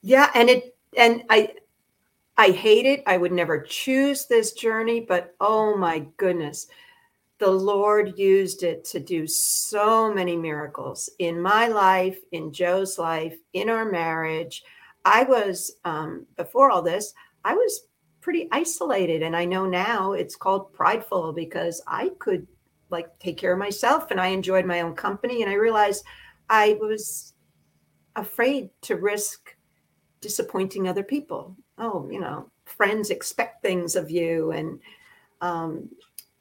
Yeah, 0.03 0.31
and 0.35 0.49
it 0.49 0.77
and 0.97 1.23
I 1.31 1.55
I 2.37 2.51
hate 2.51 2.87
it. 2.87 3.03
I 3.07 3.17
would 3.17 3.33
never 3.33 3.61
choose 3.61 4.27
this 4.27 4.53
journey, 4.53 5.01
but 5.01 5.35
oh 5.41 5.77
my 5.77 6.07
goodness. 6.17 6.69
The 7.39 7.51
Lord 7.51 8.19
used 8.19 8.63
it 8.63 8.85
to 8.87 9.01
do 9.01 9.27
so 9.27 10.13
many 10.13 10.37
miracles 10.37 11.09
in 11.19 11.41
my 11.41 11.69
life, 11.69 12.19
in 12.33 12.53
Joe's 12.53 12.99
life, 12.99 13.37
in 13.53 13.69
our 13.69 13.85
marriage. 13.85 14.65
I 15.05 15.23
was, 15.25 15.77
um, 15.85 16.27
before 16.37 16.71
all 16.71 16.83
this, 16.83 17.15
I 17.45 17.55
was 17.55 17.87
pretty 18.21 18.49
isolated. 18.53 19.23
And 19.23 19.37
I 19.37 19.45
know 19.45 19.67
now 19.67 20.13
it's 20.13 20.37
called 20.37 20.73
prideful 20.73 21.33
because 21.33 21.81
I 21.87 22.11
could 22.19 22.47
like 22.91 23.19
take 23.19 23.37
care 23.37 23.53
of 23.53 23.59
myself 23.59 24.11
and 24.11 24.21
I 24.21 24.29
enjoyed 24.29 24.65
my 24.65 24.81
own 24.81 24.95
company. 24.95 25.43
And 25.43 25.51
I 25.51 25.55
realized 25.55 26.05
I 26.51 26.77
was 26.81 27.35
afraid 28.17 28.71
to 28.83 28.97
risk 28.97 29.57
disappointing 30.21 30.89
other 30.89 31.03
people. 31.03 31.57
Oh, 31.79 32.09
you 32.11 32.21
know, 32.21 32.51
friends 32.65 33.11
expect 33.11 33.63
things 33.63 33.97
of 33.97 34.11
you, 34.11 34.53
and 34.53 34.81
um, 35.41 35.89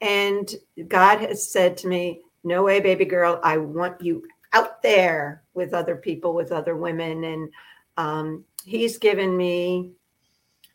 and 0.00 0.52
God 0.88 1.20
has 1.20 1.50
said 1.50 1.76
to 1.78 1.88
me, 1.88 2.22
"No 2.44 2.62
way, 2.64 2.80
baby 2.80 3.04
girl. 3.04 3.40
I 3.42 3.58
want 3.58 4.00
you 4.00 4.26
out 4.52 4.82
there 4.82 5.42
with 5.54 5.74
other 5.74 5.96
people, 5.96 6.34
with 6.34 6.52
other 6.52 6.76
women." 6.76 7.24
And 7.24 7.50
um, 7.96 8.44
He's 8.64 8.98
given 8.98 9.36
me 9.36 9.92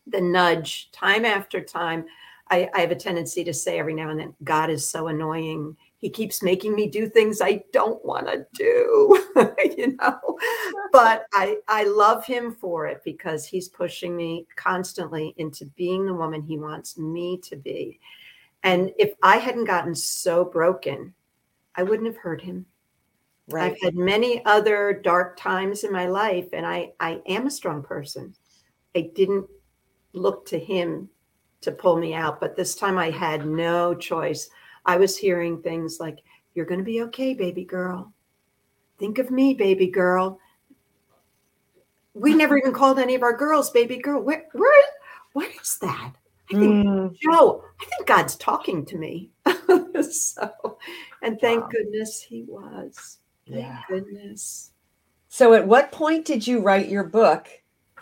the 0.06 0.20
nudge 0.20 0.90
time 0.92 1.24
after 1.24 1.60
time. 1.60 2.06
I, 2.50 2.68
I 2.74 2.80
have 2.80 2.90
a 2.90 2.96
tendency 2.96 3.42
to 3.44 3.54
say 3.54 3.78
every 3.78 3.94
now 3.94 4.10
and 4.10 4.20
then, 4.20 4.34
"God 4.44 4.70
is 4.70 4.88
so 4.88 5.08
annoying." 5.08 5.76
He 6.04 6.10
keeps 6.10 6.42
making 6.42 6.74
me 6.74 6.86
do 6.86 7.08
things 7.08 7.40
I 7.40 7.64
don't 7.72 8.04
want 8.04 8.26
to 8.26 8.46
do, 8.52 9.24
you 9.78 9.96
know. 9.96 10.38
But 10.92 11.24
I 11.32 11.56
I 11.66 11.84
love 11.84 12.26
him 12.26 12.52
for 12.52 12.86
it 12.86 13.00
because 13.06 13.46
he's 13.46 13.70
pushing 13.70 14.14
me 14.14 14.46
constantly 14.54 15.32
into 15.38 15.64
being 15.76 16.04
the 16.04 16.12
woman 16.12 16.42
he 16.42 16.58
wants 16.58 16.98
me 16.98 17.38
to 17.44 17.56
be. 17.56 18.00
And 18.64 18.92
if 18.98 19.14
I 19.22 19.38
hadn't 19.38 19.64
gotten 19.64 19.94
so 19.94 20.44
broken, 20.44 21.14
I 21.74 21.84
wouldn't 21.84 22.06
have 22.06 22.18
hurt 22.18 22.42
him. 22.42 22.66
Right. 23.48 23.72
I've 23.72 23.80
had 23.80 23.94
many 23.94 24.44
other 24.44 25.00
dark 25.02 25.38
times 25.38 25.84
in 25.84 25.90
my 25.90 26.06
life, 26.06 26.48
and 26.52 26.66
I 26.66 26.92
I 27.00 27.22
am 27.26 27.46
a 27.46 27.50
strong 27.50 27.82
person. 27.82 28.34
I 28.94 29.10
didn't 29.14 29.46
look 30.12 30.44
to 30.48 30.58
him 30.58 31.08
to 31.62 31.72
pull 31.72 31.96
me 31.96 32.12
out, 32.12 32.40
but 32.40 32.56
this 32.56 32.74
time 32.74 32.98
I 32.98 33.08
had 33.08 33.46
no 33.46 33.94
choice. 33.94 34.50
I 34.86 34.96
was 34.96 35.16
hearing 35.16 35.60
things 35.60 35.98
like, 36.00 36.18
You're 36.54 36.66
going 36.66 36.80
to 36.80 36.84
be 36.84 37.02
okay, 37.02 37.34
baby 37.34 37.64
girl. 37.64 38.12
Think 38.98 39.18
of 39.18 39.30
me, 39.30 39.54
baby 39.54 39.88
girl. 39.88 40.38
We 42.14 42.34
never 42.36 42.56
even 42.56 42.72
called 42.72 42.98
any 42.98 43.14
of 43.14 43.22
our 43.22 43.36
girls 43.36 43.70
baby 43.70 43.98
girl. 43.98 44.22
Where, 44.22 44.44
where, 44.52 44.84
what 45.32 45.50
is 45.60 45.78
that? 45.78 46.12
I 46.50 46.54
think, 46.54 46.86
mm. 46.86 47.16
Joe, 47.20 47.64
I 47.80 47.84
think 47.86 48.06
God's 48.06 48.36
talking 48.36 48.84
to 48.86 48.98
me. 48.98 49.30
so, 50.10 50.78
and 51.22 51.40
thank 51.40 51.62
wow. 51.62 51.68
goodness 51.70 52.20
he 52.20 52.42
was. 52.42 53.18
Thank 53.48 53.60
yeah. 53.60 53.80
goodness. 53.88 54.72
So, 55.28 55.54
at 55.54 55.66
what 55.66 55.90
point 55.90 56.26
did 56.26 56.46
you 56.46 56.60
write 56.60 56.88
your 56.88 57.04
book 57.04 57.48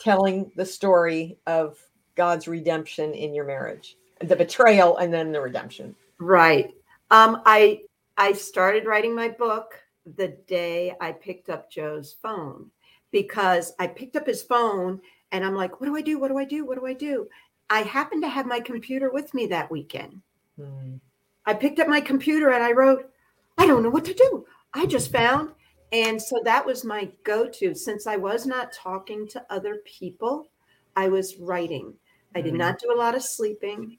telling 0.00 0.50
the 0.56 0.66
story 0.66 1.38
of 1.46 1.78
God's 2.16 2.48
redemption 2.48 3.14
in 3.14 3.32
your 3.32 3.44
marriage, 3.44 3.96
the 4.20 4.36
betrayal, 4.36 4.96
and 4.98 5.14
then 5.14 5.30
the 5.32 5.40
redemption? 5.40 5.94
Right. 6.22 6.70
Um, 7.10 7.42
I 7.44 7.82
I 8.16 8.32
started 8.32 8.86
writing 8.86 9.14
my 9.14 9.28
book 9.28 9.82
the 10.16 10.28
day 10.46 10.94
I 11.00 11.12
picked 11.12 11.50
up 11.50 11.70
Joe's 11.70 12.16
phone 12.22 12.70
because 13.10 13.72
I 13.78 13.88
picked 13.88 14.16
up 14.16 14.26
his 14.26 14.42
phone 14.42 15.00
and 15.32 15.44
I'm 15.44 15.54
like, 15.54 15.80
what 15.80 15.86
do 15.86 15.96
I 15.96 16.00
do? 16.00 16.18
What 16.18 16.28
do 16.28 16.38
I 16.38 16.44
do? 16.44 16.64
What 16.64 16.78
do 16.78 16.86
I 16.86 16.92
do? 16.92 17.28
I 17.70 17.80
happened 17.80 18.22
to 18.22 18.28
have 18.28 18.46
my 18.46 18.60
computer 18.60 19.10
with 19.10 19.34
me 19.34 19.46
that 19.46 19.70
weekend. 19.70 20.20
Hmm. 20.56 20.96
I 21.44 21.54
picked 21.54 21.80
up 21.80 21.88
my 21.88 22.00
computer 22.00 22.50
and 22.50 22.62
I 22.62 22.72
wrote, 22.72 23.10
I 23.58 23.66
don't 23.66 23.82
know 23.82 23.90
what 23.90 24.04
to 24.04 24.14
do. 24.14 24.46
I 24.74 24.86
just 24.86 25.10
found. 25.10 25.50
And 25.90 26.20
so 26.20 26.40
that 26.44 26.64
was 26.64 26.84
my 26.84 27.10
go 27.24 27.48
to. 27.48 27.74
Since 27.74 28.06
I 28.06 28.16
was 28.16 28.46
not 28.46 28.72
talking 28.72 29.26
to 29.28 29.44
other 29.50 29.82
people, 29.84 30.48
I 30.94 31.08
was 31.08 31.36
writing. 31.36 31.94
I 32.34 32.42
did 32.42 32.52
hmm. 32.52 32.58
not 32.58 32.78
do 32.78 32.92
a 32.92 32.98
lot 32.98 33.16
of 33.16 33.22
sleeping. 33.22 33.98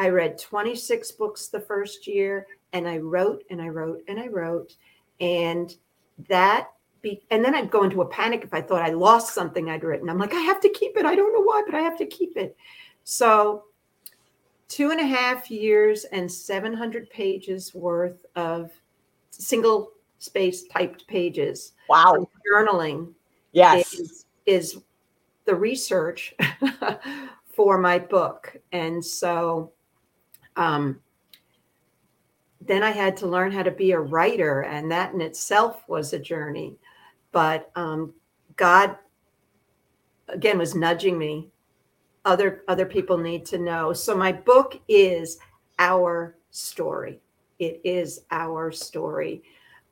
I 0.00 0.08
read 0.08 0.38
26 0.38 1.12
books 1.12 1.48
the 1.48 1.60
first 1.60 2.06
year 2.06 2.46
and 2.72 2.88
I 2.88 2.96
wrote 2.96 3.44
and 3.50 3.60
I 3.60 3.68
wrote 3.68 4.02
and 4.08 4.18
I 4.18 4.28
wrote. 4.28 4.74
And 5.20 5.76
that 6.30 6.70
be, 7.02 7.22
and 7.30 7.44
then 7.44 7.54
I'd 7.54 7.70
go 7.70 7.84
into 7.84 8.00
a 8.00 8.06
panic 8.06 8.42
if 8.42 8.54
I 8.54 8.62
thought 8.62 8.80
I 8.80 8.92
lost 8.94 9.34
something 9.34 9.68
I'd 9.68 9.84
written. 9.84 10.08
I'm 10.08 10.16
like, 10.16 10.32
I 10.32 10.40
have 10.40 10.58
to 10.62 10.70
keep 10.70 10.96
it. 10.96 11.04
I 11.04 11.14
don't 11.14 11.34
know 11.34 11.42
why, 11.42 11.62
but 11.66 11.74
I 11.74 11.82
have 11.82 11.98
to 11.98 12.06
keep 12.06 12.38
it. 12.38 12.56
So, 13.04 13.64
two 14.68 14.90
and 14.90 15.00
a 15.00 15.06
half 15.06 15.50
years 15.50 16.04
and 16.04 16.32
700 16.32 17.10
pages 17.10 17.74
worth 17.74 18.24
of 18.36 18.70
single 19.30 19.90
space 20.18 20.64
typed 20.68 21.06
pages. 21.08 21.72
Wow. 21.90 22.26
Journaling. 22.50 23.12
Yes. 23.52 23.92
Is, 23.92 24.24
is 24.46 24.78
the 25.44 25.54
research 25.54 26.34
for 27.54 27.76
my 27.76 27.98
book. 27.98 28.56
And 28.72 29.04
so, 29.04 29.72
um, 30.56 31.00
then 32.60 32.82
I 32.82 32.90
had 32.90 33.16
to 33.18 33.26
learn 33.26 33.52
how 33.52 33.62
to 33.62 33.70
be 33.70 33.92
a 33.92 34.00
writer, 34.00 34.62
and 34.62 34.90
that 34.90 35.14
in 35.14 35.20
itself 35.20 35.82
was 35.88 36.12
a 36.12 36.18
journey. 36.18 36.76
But 37.32 37.70
um, 37.74 38.12
God, 38.56 38.96
again, 40.28 40.58
was 40.58 40.74
nudging 40.74 41.18
me. 41.18 41.48
Other 42.24 42.62
other 42.68 42.84
people 42.84 43.16
need 43.16 43.46
to 43.46 43.58
know. 43.58 43.92
So 43.92 44.14
my 44.14 44.30
book 44.30 44.80
is 44.88 45.38
our 45.78 46.36
story. 46.50 47.20
It 47.58 47.80
is 47.82 48.22
our 48.30 48.70
story. 48.70 49.42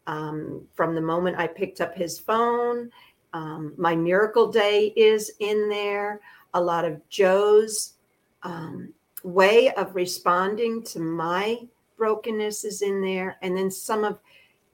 Um, 0.07 0.67
from 0.75 0.95
the 0.95 1.01
moment 1.01 1.39
I 1.39 1.47
picked 1.47 1.81
up 1.81 1.95
his 1.95 2.19
phone, 2.19 2.91
um, 3.33 3.75
my 3.77 3.97
miracle 3.97 4.51
day 4.51 4.93
is 4.97 5.33
in 5.41 5.69
there. 5.69 6.21
A 6.55 6.61
lot 6.61 6.85
of 6.85 7.07
Joe's 7.09 7.95
um, 8.43 8.93
way 9.29 9.71
of 9.75 9.95
responding 9.95 10.83
to 10.85 11.01
my 11.01 11.59
brokenness 11.97 12.65
is 12.65 12.83
in 12.83 13.01
there, 13.01 13.37
and 13.43 13.57
then 13.57 13.71
some 13.71 14.05
of 14.05 14.21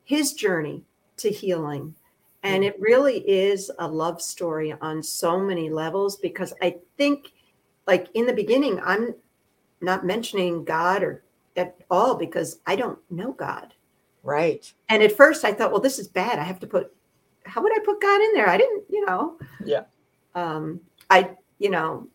his 0.05 0.33
journey 0.35 0.85
to 1.17 1.31
healing. 1.31 1.95
And 2.43 2.63
it 2.63 2.79
really 2.79 3.19
is 3.21 3.71
a 3.79 3.89
love 3.89 4.21
story 4.21 4.75
on 4.83 5.03
so 5.03 5.41
many 5.41 5.71
levels 5.71 6.17
because 6.17 6.53
I 6.61 6.77
think, 6.99 7.33
like 7.87 8.09
in 8.13 8.27
the 8.27 8.35
beginning, 8.35 8.79
I'm 8.85 9.15
not 9.81 10.05
mentioning 10.05 10.63
God 10.63 11.03
or 11.03 11.23
at 11.57 11.77
all 11.91 12.17
because 12.17 12.59
I 12.67 12.77
don't 12.77 12.99
know 13.11 13.33
God. 13.33 13.73
Right. 14.23 14.71
And 14.91 15.03
at 15.03 15.17
first 15.17 15.45
I 15.47 15.55
thought, 15.55 15.71
well, 15.71 15.81
this 15.81 15.99
is 15.99 16.07
bad. 16.07 16.39
I 16.39 16.43
have 16.43 16.61
to 16.61 16.67
put, 16.67 16.95
how 17.47 17.63
would 17.63 17.73
I 17.75 17.83
put 17.83 18.01
God 18.03 18.21
in 18.21 18.35
there? 18.35 18.49
I 18.51 18.59
didn't, 18.59 18.85
you 18.91 19.07
know. 19.07 19.39
Yeah. 19.65 19.85
Um, 20.35 20.81
I, 21.09 21.31
you 21.59 21.71
know, 21.71 22.09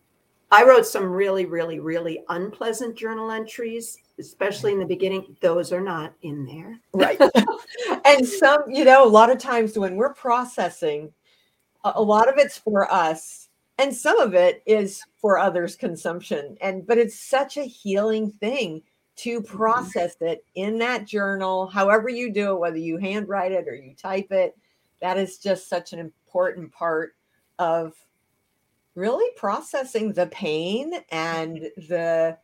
I 0.50 0.64
wrote 0.64 0.86
some 0.86 1.04
really, 1.04 1.46
really, 1.46 1.78
really 1.78 2.24
unpleasant 2.28 2.96
journal 2.96 3.30
entries 3.30 3.98
especially 4.20 4.72
in 4.72 4.78
the 4.78 4.84
beginning, 4.84 5.36
those 5.40 5.72
are 5.72 5.80
not 5.80 6.12
in 6.22 6.44
there. 6.44 6.78
Right. 6.92 7.18
and 8.04 8.26
some, 8.26 8.64
you 8.68 8.84
know, 8.84 9.04
a 9.04 9.08
lot 9.08 9.30
of 9.30 9.38
times 9.38 9.78
when 9.78 9.96
we're 9.96 10.14
processing, 10.14 11.12
a 11.82 12.02
lot 12.02 12.28
of 12.28 12.36
it's 12.36 12.58
for 12.58 12.92
us 12.92 13.48
and 13.78 13.94
some 13.94 14.20
of 14.20 14.34
it 14.34 14.62
is 14.66 15.02
for 15.16 15.38
others 15.38 15.74
consumption 15.74 16.58
and 16.60 16.86
but 16.86 16.98
it's 16.98 17.18
such 17.18 17.56
a 17.56 17.64
healing 17.64 18.30
thing 18.32 18.82
to 19.16 19.40
mm-hmm. 19.40 19.56
process 19.56 20.14
it 20.20 20.44
in 20.56 20.76
that 20.76 21.06
journal 21.06 21.66
however 21.66 22.10
you 22.10 22.30
do 22.30 22.52
it 22.52 22.60
whether 22.60 22.76
you 22.76 22.98
handwrite 22.98 23.52
it 23.52 23.66
or 23.66 23.74
you 23.74 23.94
type 23.94 24.30
it 24.30 24.54
that 25.00 25.16
is 25.16 25.38
just 25.38 25.70
such 25.70 25.94
an 25.94 25.98
important 25.98 26.70
part 26.70 27.14
of 27.58 27.94
really 28.94 29.30
processing 29.36 30.12
the 30.12 30.26
pain 30.26 30.94
and 31.10 31.70
the 31.76 32.36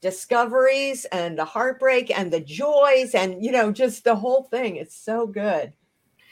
discoveries 0.00 1.04
and 1.06 1.38
the 1.38 1.44
heartbreak 1.44 2.16
and 2.16 2.32
the 2.32 2.40
joys 2.40 3.14
and 3.14 3.44
you 3.44 3.52
know 3.52 3.70
just 3.70 4.04
the 4.04 4.14
whole 4.14 4.44
thing. 4.44 4.76
It's 4.76 4.96
so 4.96 5.26
good. 5.26 5.72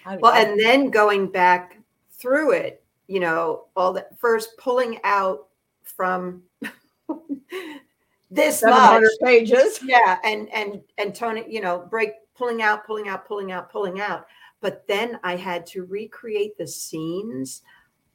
Well 0.06 0.32
and 0.32 0.58
it. 0.58 0.64
then 0.64 0.90
going 0.90 1.30
back 1.30 1.78
through 2.12 2.52
it 2.52 2.82
you 3.08 3.20
know 3.20 3.66
all 3.76 3.92
that 3.92 4.18
first 4.18 4.56
pulling 4.56 4.98
out 5.04 5.48
from 5.82 6.42
this 8.30 8.62
much. 8.62 9.02
pages. 9.22 9.80
Yeah 9.82 10.18
and 10.24 10.48
and 10.52 10.80
and 10.96 11.14
tony 11.14 11.44
you 11.48 11.60
know 11.60 11.86
break 11.90 12.12
pulling 12.34 12.62
out 12.62 12.86
pulling 12.86 13.08
out 13.08 13.26
pulling 13.26 13.52
out 13.52 13.70
pulling 13.70 14.00
out. 14.00 14.26
But 14.60 14.86
then 14.88 15.20
i 15.22 15.36
had 15.36 15.66
to 15.66 15.84
recreate 15.84 16.56
the 16.56 16.66
scenes 16.66 17.62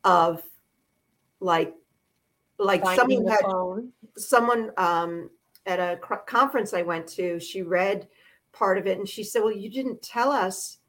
of 0.04 0.42
like 1.44 1.74
like 2.58 2.84
Finding 2.84 3.18
someone 3.18 3.32
had 3.32 3.42
phone. 3.42 3.92
someone 4.18 4.72
um 4.78 5.30
at 5.66 5.80
a 5.80 5.98
conference 6.26 6.74
I 6.74 6.82
went 6.82 7.08
to, 7.10 7.40
she 7.40 7.62
read 7.62 8.08
part 8.52 8.78
of 8.78 8.88
it 8.88 8.98
and 8.98 9.08
she 9.08 9.24
said, 9.24 9.42
Well, 9.42 9.52
you 9.52 9.70
didn't 9.70 10.02
tell 10.02 10.32
us 10.32 10.80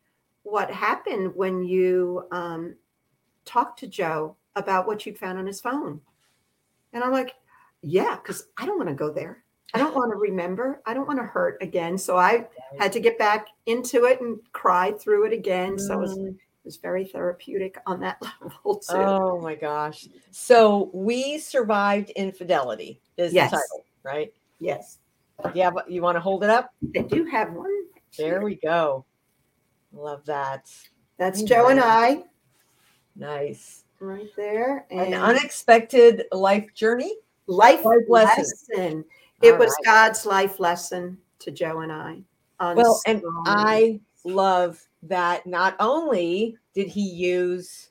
what 0.43 0.71
happened 0.71 1.35
when 1.35 1.65
you 1.65 2.27
um, 2.33 2.77
talked 3.45 3.79
to 3.81 3.87
Joe 3.87 4.37
about 4.57 4.87
what 4.87 5.07
you 5.07 5.15
found 5.15 5.39
on 5.39 5.47
his 5.47 5.61
phone. 5.61 6.01
And 6.93 7.03
I'm 7.03 7.13
like, 7.13 7.35
Yeah, 7.83 8.17
because 8.17 8.47
I 8.57 8.67
don't 8.67 8.79
want 8.79 8.89
to 8.89 8.95
go 8.95 9.13
there. 9.13 9.45
I 9.73 9.79
don't 9.79 9.95
want 9.95 10.13
to 10.13 10.17
remember. 10.17 10.83
I 10.87 10.95
don't 10.95 11.09
want 11.09 11.19
to 11.19 11.25
hurt 11.25 11.59
again. 11.61 11.99
So 11.99 12.17
I 12.17 12.47
had 12.79 12.93
to 12.93 13.01
get 13.01 13.19
back 13.19 13.49
into 13.67 14.05
it 14.05 14.21
and 14.21 14.39
cry 14.53 14.93
through 14.93 15.27
it 15.27 15.33
again. 15.33 15.79
So 15.79 15.95
it 15.95 15.99
was, 15.99 16.17
mm. 16.17 16.37
Was 16.65 16.77
very 16.77 17.05
therapeutic 17.05 17.79
on 17.87 18.01
that 18.01 18.21
level 18.43 18.77
too. 18.77 18.95
Oh 18.95 19.41
my 19.41 19.55
gosh. 19.55 20.09
So 20.31 20.91
we 20.93 21.39
survived 21.39 22.11
infidelity 22.11 23.01
is 23.17 23.33
yes. 23.33 23.51
the 23.51 23.57
title, 23.59 23.85
right? 24.03 24.33
Yes. 24.59 24.99
Yeah, 25.55 25.71
but 25.71 25.91
you 25.91 26.01
want 26.01 26.17
to 26.17 26.21
hold 26.21 26.45
it 26.45 26.51
up? 26.51 26.71
I 26.97 27.01
do 27.01 27.25
have 27.25 27.53
one. 27.53 27.71
There 28.17 28.43
we 28.43 28.55
go. 28.57 29.05
Love 29.93 30.25
that. 30.27 30.71
That's 31.19 31.43
Joe 31.43 31.69
and 31.69 31.81
I. 31.81 32.23
Nice. 33.17 33.85
Right 34.01 34.31
there. 34.37 34.87
And 34.91 35.15
An 35.15 35.15
unexpected 35.15 36.25
life 36.33 36.73
journey. 36.75 37.15
Life, 37.47 37.85
life 37.85 38.05
lesson. 38.09 38.45
lesson. 38.45 39.05
It 39.43 39.53
All 39.53 39.59
was 39.59 39.69
right. 39.69 39.85
God's 39.85 40.25
life 40.25 40.61
lesson 40.61 41.19
to 41.41 41.51
Joe 41.51 41.81
and 41.81 41.93
I. 41.93 42.23
Well, 42.61 43.01
and 43.07 43.23
I 43.47 44.01
love 44.25 44.81
that 45.05 45.47
not 45.47 45.77
only 45.81 46.57
did 46.75 46.89
he 46.89 47.09
use 47.09 47.91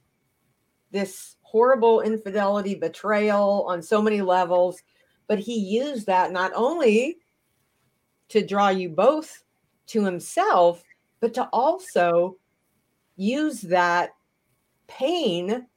this 0.92 1.38
horrible 1.42 2.02
infidelity, 2.02 2.76
betrayal 2.76 3.66
on 3.68 3.82
so 3.82 4.02
many 4.02 4.22
levels, 4.22 4.82
but 5.28 5.40
he 5.40 5.58
used 5.58 6.06
that 6.08 6.32
not 6.32 6.52
only 6.56 7.18
to 8.30 8.46
draw 8.46 8.70
you 8.70 8.90
both 8.90 9.44
to 9.88 10.04
himself, 10.04 10.84
but 11.20 11.34
to 11.34 11.46
also 11.54 12.36
use 13.16 13.62
that 13.62 14.16
pain 14.88 15.68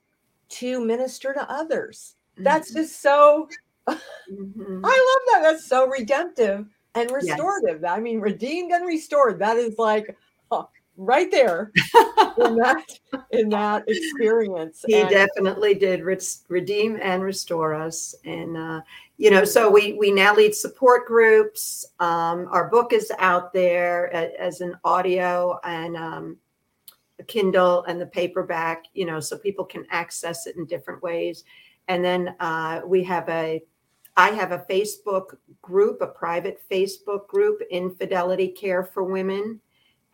to 0.49 0.81
minister 0.85 1.33
to 1.35 1.51
others. 1.51 2.17
Mm-hmm. 2.35 2.45
That's 2.45 2.73
just 2.73 3.03
so, 3.03 3.49
mm-hmm. 3.89 4.81
I 4.85 4.89
love 4.89 5.43
that. 5.43 5.43
That's 5.43 5.67
so 5.67 5.87
redemptive 5.87 6.67
and 6.95 7.11
restorative. 7.11 7.83
Yes. 7.83 7.91
I 7.91 8.01
mean, 8.01 8.21
redeemed 8.21 8.73
and 8.73 8.87
restored. 8.87 9.39
That 9.39 9.57
is 9.57 9.79
like, 9.79 10.17
oh, 10.51 10.69
right 10.97 11.31
there 11.31 11.73
in 12.39 12.57
that 12.57 12.85
in 13.31 13.49
that 13.51 13.85
experience. 13.89 14.85
He 14.87 14.95
and, 14.95 15.11
definitely 15.11 15.75
did 15.75 16.03
re- 16.03 16.19
redeem 16.49 16.99
and 17.03 17.23
restore 17.23 17.75
us, 17.75 18.15
and 18.25 18.57
uh, 18.57 18.81
you 19.19 19.31
know, 19.31 19.45
so 19.45 19.71
we 19.71 19.95
we 19.95 20.11
now 20.11 20.35
lead 20.35 20.55
support 20.55 21.07
groups. 21.07 21.87
Um, 22.01 22.49
our 22.51 22.69
book 22.69 22.93
is 22.93 23.13
out 23.19 23.53
there 23.53 24.13
as 24.15 24.61
an 24.61 24.77
audio 24.85 25.59
and 25.65 25.97
um, 25.97 26.37
a 27.19 27.25
Kindle 27.25 27.85
and 27.85 28.01
the 28.01 28.07
paperback. 28.07 28.85
You 28.95 29.07
know, 29.07 29.21
so 29.21 29.39
people 29.39 29.65
can 29.65 29.87
access 29.91 30.47
it 30.47 30.57
in 30.57 30.67
different 30.67 31.03
ways. 31.03 31.45
And 31.89 32.05
then 32.05 32.35
uh, 32.41 32.81
we 32.85 33.05
have 33.05 33.29
a 33.29 33.63
I 34.17 34.31
have 34.31 34.53
a 34.53 34.65
Facebook 34.71 35.37
group, 35.61 36.01
a 36.01 36.07
private 36.07 36.61
Facebook 36.71 37.27
group, 37.29 37.61
Infidelity 37.71 38.49
Care 38.49 38.83
for 38.83 39.05
Women 39.05 39.61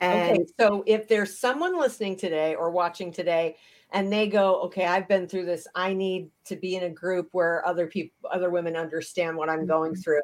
And 0.02 0.40
okay, 0.40 0.46
so 0.60 0.82
if 0.86 1.08
there's 1.08 1.38
someone 1.38 1.78
listening 1.78 2.16
today 2.16 2.54
or 2.56 2.70
watching 2.70 3.12
today 3.12 3.56
and 3.92 4.12
they 4.12 4.26
go, 4.26 4.60
okay, 4.62 4.84
I've 4.86 5.06
been 5.06 5.28
through 5.28 5.46
this. 5.46 5.66
I 5.74 5.94
need 5.94 6.28
to 6.46 6.56
be 6.56 6.76
in 6.76 6.82
a 6.82 6.90
group 6.90 7.28
where 7.32 7.64
other 7.64 7.86
people, 7.86 8.28
other 8.30 8.50
women 8.50 8.74
understand 8.76 9.36
what 9.36 9.48
I'm 9.48 9.64
going 9.64 9.92
Mm-hmm. 9.92 10.00
through. 10.00 10.22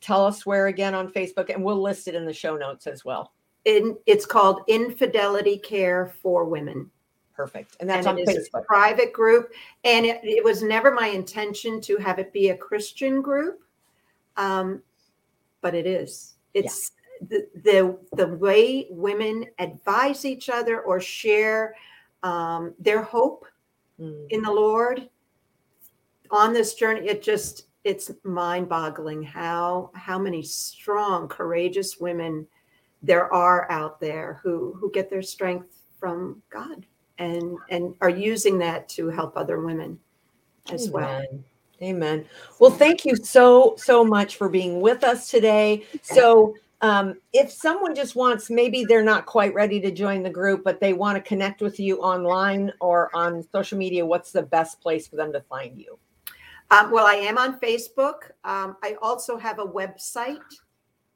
Tell 0.00 0.24
us 0.24 0.46
where 0.46 0.68
again 0.68 0.94
on 0.94 1.12
Facebook, 1.12 1.52
and 1.52 1.62
we'll 1.62 1.82
list 1.82 2.08
it 2.08 2.14
in 2.14 2.24
the 2.24 2.32
show 2.32 2.56
notes 2.56 2.86
as 2.86 3.04
well. 3.04 3.32
in, 3.64 3.96
it's 4.06 4.24
called 4.24 4.62
Infidelity 4.68 5.58
Care 5.58 6.12
for 6.22 6.44
Women. 6.44 6.90
Perfect. 7.34 7.76
And 7.80 7.88
that's 7.88 8.06
and 8.06 8.18
on 8.18 8.18
it 8.18 8.28
is 8.28 8.48
a 8.54 8.58
Facebook. 8.58 8.64
private 8.66 9.12
group. 9.12 9.52
And 9.84 10.06
it, 10.06 10.20
it 10.22 10.44
was 10.44 10.62
never 10.62 10.90
my 10.90 11.08
intention 11.08 11.80
to 11.82 11.96
have 11.96 12.18
it 12.18 12.32
be 12.32 12.50
a 12.50 12.56
Christian 12.56 13.22
group. 13.22 13.62
Um, 14.36 14.82
but 15.62 15.74
it 15.74 15.86
is. 15.86 16.34
It's 16.54 16.92
the, 17.28 17.48
the 17.62 17.98
the 18.16 18.26
way 18.26 18.86
women 18.90 19.46
advise 19.58 20.24
each 20.24 20.48
other 20.48 20.80
or 20.80 21.00
share 21.00 21.74
um, 22.22 22.74
their 22.78 23.02
hope 23.02 23.46
Mm. 24.00 24.26
in 24.30 24.40
the 24.40 24.50
Lord 24.50 25.10
on 26.30 26.54
this 26.54 26.74
journey. 26.74 27.06
It 27.06 27.22
just 27.22 27.66
it's 27.84 28.10
mind-boggling 28.24 29.22
how 29.22 29.90
how 29.94 30.18
many 30.18 30.42
strong, 30.42 31.28
courageous 31.28 31.98
women 32.00 32.46
there 33.02 33.30
are 33.32 33.70
out 33.70 34.00
there 34.00 34.40
who 34.42 34.72
who 34.72 34.90
get 34.90 35.10
their 35.10 35.20
strength 35.20 35.82
from 35.98 36.42
God 36.48 36.86
and 37.18 37.58
and 37.68 37.94
are 38.00 38.08
using 38.08 38.58
that 38.60 38.88
to 38.90 39.08
help 39.10 39.36
other 39.36 39.60
women 39.60 39.98
as 40.72 40.88
well. 40.88 41.10
Amen. 41.10 41.44
Amen. 41.82 42.24
Well, 42.58 42.70
thank 42.70 43.04
you 43.06 43.16
so, 43.16 43.74
so 43.78 44.04
much 44.04 44.36
for 44.36 44.50
being 44.50 44.82
with 44.82 45.02
us 45.02 45.30
today. 45.30 45.84
So, 46.02 46.54
um, 46.82 47.20
if 47.32 47.50
someone 47.50 47.94
just 47.94 48.16
wants, 48.16 48.48
maybe 48.48 48.84
they're 48.84 49.02
not 49.02 49.26
quite 49.26 49.52
ready 49.52 49.80
to 49.80 49.90
join 49.90 50.22
the 50.22 50.30
group, 50.30 50.64
but 50.64 50.80
they 50.80 50.92
want 50.94 51.16
to 51.16 51.22
connect 51.22 51.60
with 51.60 51.78
you 51.78 51.98
online 52.00 52.72
or 52.80 53.14
on 53.14 53.44
social 53.52 53.76
media, 53.76 54.04
what's 54.04 54.32
the 54.32 54.42
best 54.42 54.80
place 54.80 55.06
for 55.06 55.16
them 55.16 55.32
to 55.32 55.40
find 55.42 55.78
you? 55.78 55.98
Um, 56.70 56.90
well, 56.90 57.06
I 57.06 57.14
am 57.14 57.36
on 57.36 57.60
Facebook. 57.60 58.30
Um, 58.44 58.76
I 58.82 58.96
also 59.02 59.36
have 59.36 59.58
a 59.58 59.64
website, 59.64 60.38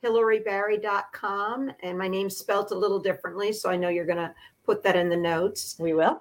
hilariebarry.com, 0.02 1.70
and 1.82 1.96
my 1.96 2.08
name's 2.08 2.36
spelt 2.36 2.72
a 2.72 2.74
little 2.74 2.98
differently. 2.98 3.52
So 3.52 3.70
I 3.70 3.76
know 3.76 3.88
you're 3.88 4.04
going 4.04 4.18
to 4.18 4.34
put 4.66 4.82
that 4.82 4.96
in 4.96 5.08
the 5.08 5.16
notes. 5.16 5.76
We 5.78 5.94
will. 5.94 6.18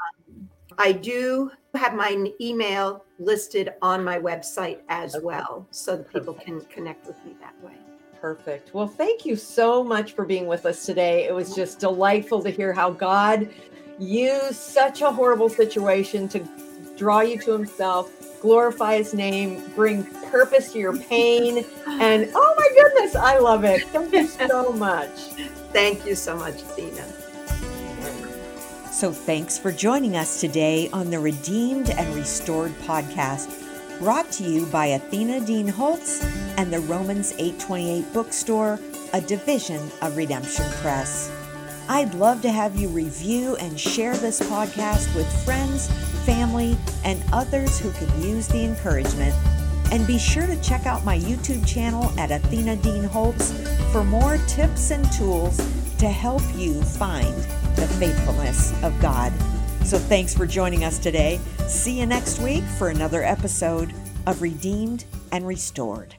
I 0.77 0.91
do 0.93 1.51
have 1.75 1.95
my 1.95 2.31
email 2.39 3.03
listed 3.19 3.73
on 3.81 4.03
my 4.03 4.19
website 4.19 4.79
as 4.89 5.15
Okay. 5.15 5.25
well, 5.25 5.67
so 5.71 5.97
that 5.97 6.11
people 6.11 6.33
Perfect. 6.33 6.45
can 6.45 6.61
connect 6.61 7.07
with 7.07 7.23
me 7.25 7.35
that 7.41 7.55
way. 7.63 7.75
Perfect. 8.23 8.73
Well, 8.73 8.87
thank 8.87 9.25
you 9.25 9.35
so 9.35 9.83
much 9.83 10.13
for 10.13 10.23
being 10.23 10.47
with 10.47 10.65
us 10.65 10.85
today. 10.85 11.25
It 11.27 11.35
was 11.35 11.53
just 11.53 11.81
delightful 11.81 12.41
to 12.43 12.49
hear 12.49 12.71
how 12.71 12.89
God 12.89 13.49
used 13.99 14.55
such 14.55 15.01
a 15.01 15.11
horrible 15.11 15.49
situation 15.49 16.29
to 16.29 16.47
draw 16.95 17.19
you 17.19 17.37
to 17.41 17.51
Himself, 17.51 18.09
glorify 18.41 18.95
His 18.95 19.13
name, 19.13 19.61
bring 19.75 20.05
purpose 20.31 20.71
to 20.71 20.79
your 20.79 20.95
pain. 20.97 21.65
And 21.85 22.31
oh 22.33 22.55
my 22.57 22.81
goodness, 22.81 23.13
I 23.13 23.39
love 23.39 23.65
it. 23.65 23.83
Thank 23.89 24.13
you 24.13 24.25
so 24.27 24.71
much. 24.87 25.19
Thank 25.73 26.05
you 26.05 26.15
so 26.15 26.37
much, 26.37 26.63
Dina. 26.77 27.05
So 28.89 29.11
thanks 29.11 29.57
for 29.57 29.73
joining 29.73 30.15
us 30.15 30.39
today 30.39 30.89
on 30.93 31.09
the 31.09 31.19
Redeemed 31.19 31.89
and 31.89 32.15
Restored 32.15 32.71
podcast, 32.83 33.62
brought 34.03 34.29
to 34.29 34.43
you 34.43 34.65
by 34.65 34.87
Athena 34.87 35.39
Dean 35.39 35.65
Holtz 35.65 36.21
and 36.57 36.73
the 36.73 36.81
Romans 36.81 37.31
828 37.37 38.11
bookstore, 38.11 38.77
a 39.13 39.21
division 39.21 39.79
of 40.01 40.17
Redemption 40.17 40.65
Press. 40.81 41.31
I'd 41.87 42.13
love 42.13 42.41
to 42.41 42.51
have 42.51 42.75
you 42.75 42.89
review 42.89 43.55
and 43.61 43.79
share 43.79 44.17
this 44.17 44.41
podcast 44.41 45.15
with 45.15 45.45
friends, 45.45 45.89
family, 46.25 46.77
and 47.05 47.23
others 47.31 47.79
who 47.79 47.91
could 47.91 48.11
use 48.15 48.45
the 48.49 48.65
encouragement. 48.65 49.33
And 49.93 50.05
be 50.05 50.19
sure 50.19 50.47
to 50.47 50.61
check 50.61 50.85
out 50.85 51.05
my 51.05 51.17
YouTube 51.17 51.65
channel 51.65 52.11
at 52.19 52.29
Athena 52.29 52.75
Dean 52.77 53.05
Holtz 53.05 53.53
for 53.93 54.03
more 54.03 54.37
tips 54.49 54.91
and 54.91 55.09
tools 55.13 55.55
to 55.99 56.09
help 56.09 56.41
you 56.55 56.81
find 56.81 57.37
the 57.77 57.87
faithfulness 58.01 58.73
of 58.83 58.99
God. 58.99 59.31
So 59.85 59.97
thanks 59.97 60.33
for 60.33 60.45
joining 60.45 60.83
us 60.83 60.99
today. 60.99 61.39
See 61.67 61.99
you 61.99 62.05
next 62.05 62.39
week 62.39 62.63
for 62.77 62.89
another 62.89 63.23
episode 63.23 63.93
of 64.27 64.41
Redeemed 64.41 65.05
and 65.31 65.45
Restored. 65.45 66.15